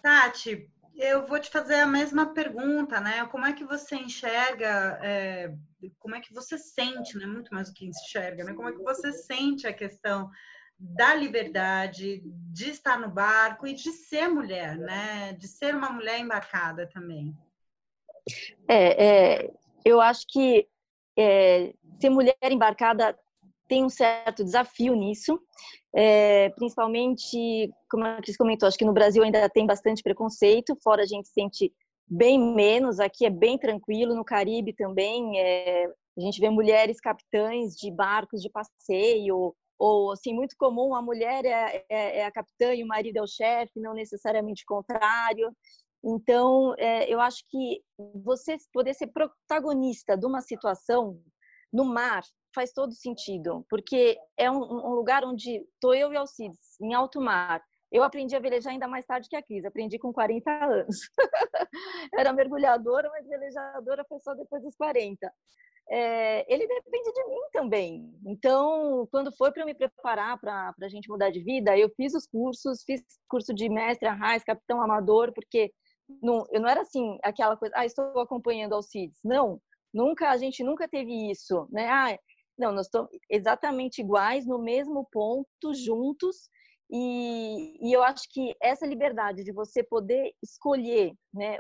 [0.03, 3.27] Tati, eu vou te fazer a mesma pergunta, né?
[3.27, 5.55] Como é que você enxerga, é,
[5.99, 7.27] como é que você sente, né?
[7.27, 8.55] Muito mais do que enxerga, né?
[8.55, 10.31] Como é que você sente a questão
[10.79, 15.33] da liberdade de estar no barco e de ser mulher, né?
[15.33, 17.37] De ser uma mulher embarcada também.
[18.69, 19.51] É, é
[19.85, 20.67] eu acho que
[21.17, 23.17] é, ser mulher embarcada
[23.69, 25.41] tem um certo desafio nisso,
[25.95, 31.03] é, principalmente, como a Cris comentou, acho que no Brasil ainda tem bastante preconceito, fora
[31.03, 31.73] a gente sente
[32.07, 37.75] bem menos, aqui é bem tranquilo, no Caribe também, é, a gente vê mulheres capitães
[37.75, 42.75] de barcos de passeio, ou assim, muito comum, a mulher é, é, é a capitã
[42.75, 45.51] e o marido é o chefe, não necessariamente o contrário.
[46.09, 47.83] Então, é, eu acho que
[48.15, 51.21] você poder ser protagonista de uma situação
[51.73, 52.23] no mar
[52.55, 57.21] faz todo sentido, porque é um, um lugar onde estou eu e Alcides, em alto
[57.21, 57.61] mar.
[57.91, 60.97] Eu aprendi a velejar ainda mais tarde que a Cris, aprendi com 40 anos.
[62.15, 65.33] Era mergulhadora, mas velejadora foi só depois dos 40.
[65.89, 68.13] É, ele depende de mim também.
[68.27, 72.27] Então, quando foi para me preparar para a gente mudar de vida, eu fiz os
[72.27, 75.73] cursos, fiz curso de mestre, arraiz, capitão amador, porque
[76.23, 79.19] não, eu não era assim, aquela coisa, ah, estou acompanhando Alcides.
[79.25, 79.61] Não,
[79.93, 81.89] nunca, a gente nunca teve isso, né?
[81.89, 82.19] Ah,
[82.59, 86.49] não, nós estamos exatamente iguais, no mesmo ponto, juntos.
[86.91, 91.59] E, e eu acho que essa liberdade de você poder escolher né,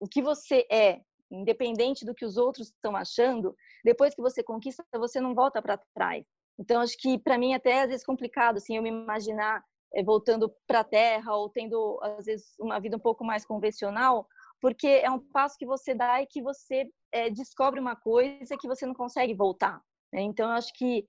[0.00, 4.84] o que você é, independente do que os outros estão achando, depois que você conquista,
[4.94, 6.24] você não volta para trás.
[6.58, 9.64] Então, acho que para mim até às vezes complicado assim, eu me imaginar é,
[10.02, 14.26] voltando para a Terra ou tendo às vezes uma vida um pouco mais convencional,
[14.60, 18.66] porque é um passo que você dá e que você é, descobre uma coisa que
[18.66, 19.80] você não consegue voltar.
[20.12, 20.22] Né?
[20.22, 21.06] Então, eu acho que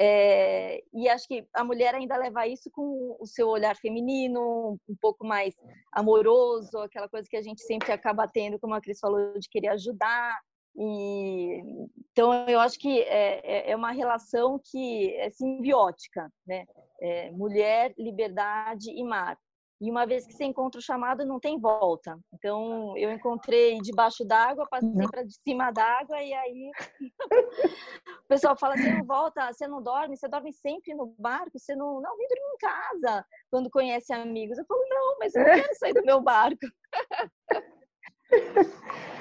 [0.00, 4.96] é, e acho que a mulher ainda leva isso com o seu olhar feminino, um
[5.00, 5.56] pouco mais
[5.92, 9.68] amoroso, aquela coisa que a gente sempre acaba tendo, como a Cris falou, de querer
[9.68, 10.38] ajudar.
[10.76, 11.62] E,
[12.12, 16.64] então, eu acho que é, é uma relação que é simbiótica, né?
[17.00, 19.38] É, mulher, liberdade e mar.
[19.80, 22.18] E uma vez que você encontra o chamado, não tem volta.
[22.34, 26.70] Então, eu encontrei debaixo d'água, passei para de cima d'água, e aí
[28.24, 31.76] o pessoal fala: você não volta, você não dorme, você dorme sempre no barco, você
[31.76, 32.00] não.
[32.00, 34.58] Não, vem dormir em casa quando conhece amigos.
[34.58, 36.66] Eu falo: não, mas eu não quero sair do meu barco.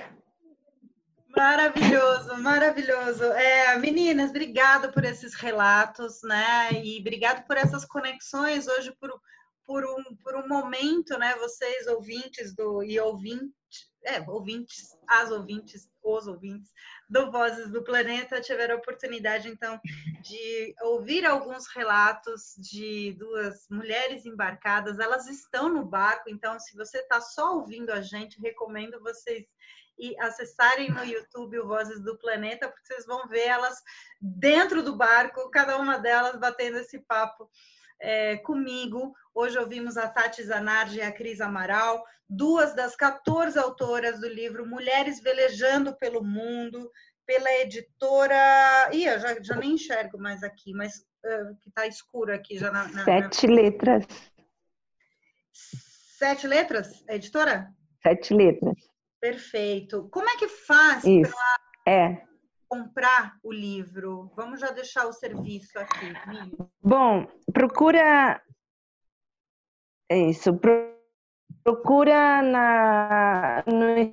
[1.37, 3.23] Maravilhoso, maravilhoso.
[3.25, 6.71] É, meninas, obrigada por esses relatos, né?
[6.83, 9.11] E obrigado por essas conexões hoje, por
[9.67, 13.51] por um, por um momento, né, vocês ouvintes do e ouvintes,
[14.05, 16.71] é, ouvintes, as ouvintes, os ouvintes
[17.09, 19.77] do Vozes do Planeta tiveram a oportunidade então
[20.21, 24.99] de ouvir alguns relatos de duas mulheres embarcadas.
[24.99, 29.45] Elas estão no barco, então se você está só ouvindo a gente, recomendo vocês
[29.97, 33.81] e acessarem no YouTube o Vozes do Planeta, porque vocês vão ver elas
[34.21, 37.49] dentro do barco, cada uma delas batendo esse papo
[37.99, 39.13] é, comigo.
[39.33, 44.67] Hoje ouvimos a Tati Zanardi e a Cris Amaral, duas das 14 autoras do livro
[44.67, 46.91] Mulheres Velejando pelo Mundo,
[47.25, 48.89] pela editora.
[48.91, 52.71] Ih, eu já, já nem enxergo mais aqui, mas uh, que está escuro aqui já
[52.71, 53.53] na, na Sete na...
[53.53, 54.05] letras.
[55.51, 57.71] Sete letras, a editora?
[58.01, 58.96] Sete letras.
[59.27, 60.07] Perfeito.
[60.09, 61.33] Como é que faz Isso.
[61.85, 62.25] É
[62.69, 64.31] comprar o livro?
[64.35, 66.13] Vamos já deixar o serviço aqui.
[66.81, 68.41] Bom, procura
[70.09, 70.57] é isso,
[71.63, 74.11] procura na no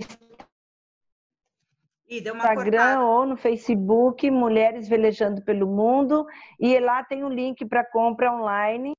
[2.08, 6.26] Instagram ou no Facebook Mulheres Velejando pelo Mundo
[6.58, 8.94] e lá tem um link para compra online.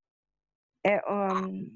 [0.85, 1.71] É, um...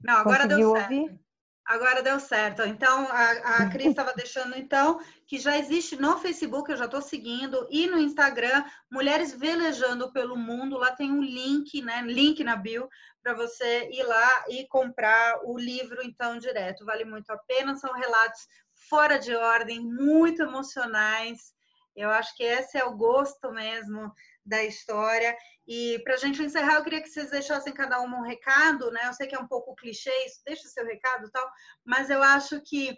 [0.00, 0.92] Não, agora deu certo.
[0.92, 1.27] Ouvir?
[1.68, 2.62] Agora deu certo.
[2.62, 7.02] Então, a, a Cris estava deixando, então, que já existe no Facebook, eu já estou
[7.02, 10.78] seguindo, e no Instagram, Mulheres Velejando pelo Mundo.
[10.78, 12.00] Lá tem um link, né?
[12.06, 12.88] Link na bio,
[13.22, 16.86] para você ir lá e comprar o livro, então, direto.
[16.86, 17.76] Vale muito a pena.
[17.76, 18.48] São relatos
[18.88, 21.52] fora de ordem, muito emocionais.
[21.94, 24.10] Eu acho que esse é o gosto mesmo
[24.48, 25.36] da história.
[25.66, 29.02] E para a gente encerrar, eu queria que vocês deixassem cada uma um recado, né?
[29.06, 31.46] Eu sei que é um pouco clichê isso, deixa o seu recado tal,
[31.84, 32.96] mas eu acho que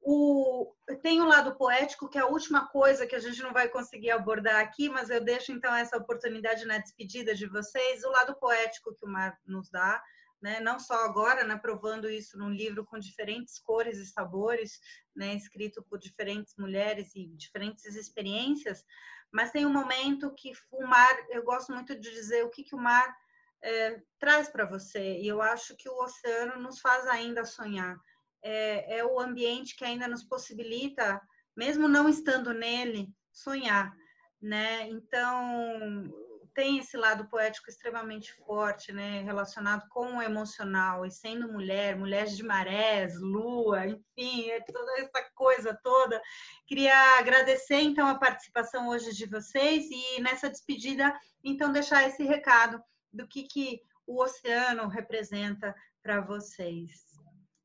[0.00, 3.68] o, tem o lado poético, que é a última coisa que a gente não vai
[3.68, 8.34] conseguir abordar aqui, mas eu deixo então essa oportunidade na despedida de vocês, o lado
[8.36, 10.02] poético que o mar nos dá,
[10.42, 10.58] né?
[10.58, 11.56] não só agora, né?
[11.56, 14.80] provando isso num livro com diferentes cores e sabores,
[15.14, 15.34] né?
[15.34, 18.84] escrito por diferentes mulheres e diferentes experiências,
[19.32, 22.74] mas tem um momento que o mar, eu gosto muito de dizer o que, que
[22.74, 23.16] o mar
[23.62, 27.96] é, traz para você, e eu acho que o oceano nos faz ainda sonhar.
[28.42, 31.20] É, é o ambiente que ainda nos possibilita,
[31.56, 33.96] mesmo não estando nele, sonhar,
[34.40, 34.88] né?
[34.88, 36.12] Então,
[36.54, 42.36] tem esse lado poético extremamente forte, né, relacionado com o emocional, e sendo mulher, mulheres
[42.36, 46.20] de marés, lua, enfim, é toda essa coisa toda.
[46.66, 52.82] Queria agradecer então a participação hoje de vocês e nessa despedida, então deixar esse recado
[53.12, 57.12] do que que o oceano representa para vocês.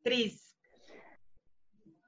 [0.04, 0.47] Cris.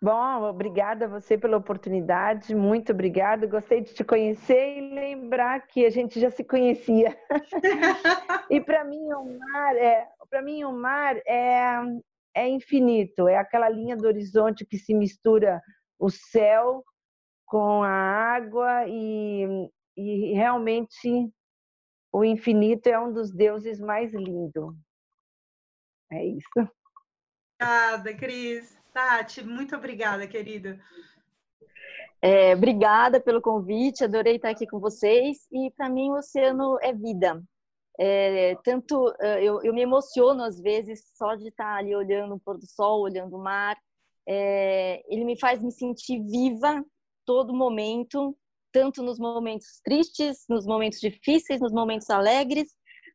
[0.02, 3.46] Bom, obrigada a você pela oportunidade, muito obrigada.
[3.46, 7.18] Gostei de te conhecer e lembrar que a gente já se conhecia.
[8.50, 11.80] e para mim o mar é, para mim o mar é
[12.34, 15.62] é infinito, é aquela linha do horizonte que se mistura
[15.98, 16.86] o céu
[17.46, 21.30] com a água e, e realmente
[22.14, 24.74] o infinito é um dos deuses mais lindos.
[26.12, 26.72] É isso.
[27.60, 28.79] Obrigada, Cris.
[28.94, 30.80] Tati, muito obrigada, querida.
[32.22, 35.48] É, obrigada pelo convite, adorei estar aqui com vocês.
[35.52, 37.42] E para mim, o oceano é vida.
[38.02, 42.40] É, tanto é, eu, eu, me emociono às vezes só de estar ali olhando o
[42.40, 43.78] pôr do sol, olhando o mar.
[44.28, 46.84] É, ele me faz me sentir viva
[47.26, 48.38] todo momento,
[48.72, 52.70] tanto nos momentos tristes, nos momentos difíceis, nos momentos alegres.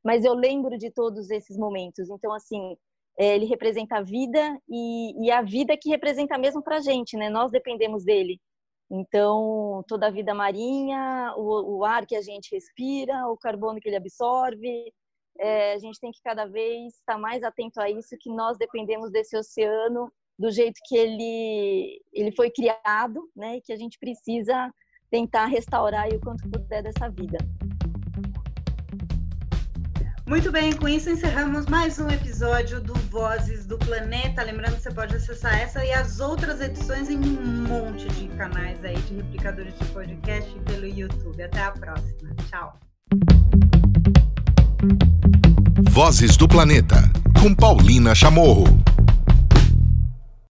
[0.05, 2.11] Mas eu lembro de todos esses momentos.
[2.11, 2.77] Então, assim,
[3.17, 7.31] ele representa a vida e, e a vida que representa mesmo para a gente, né?
[7.31, 8.41] Nós dependemos dele.
[8.91, 13.89] Então, toda a vida marinha, o, o, ar que a gente respira, o carbono que
[13.89, 14.93] ele absorve,
[15.39, 19.11] é, a gente tem que cada vez estar mais atento a isso, que nós dependemos
[19.11, 23.57] desse oceano do jeito que ele, ele foi criado, né?
[23.57, 24.73] E que a gente precisa
[25.11, 27.39] tentar restaurar o quanto puder dessa vida.
[30.27, 34.43] Muito bem, com isso encerramos mais um episódio do Vozes do Planeta.
[34.43, 38.83] Lembrando que você pode acessar essa e as outras edições em um monte de canais
[38.83, 41.43] aí de replicadores de podcast pelo YouTube.
[41.43, 42.35] Até a próxima.
[42.49, 42.81] Tchau.
[45.91, 46.97] Vozes do Planeta,
[47.43, 48.65] com Paulina Chamorro.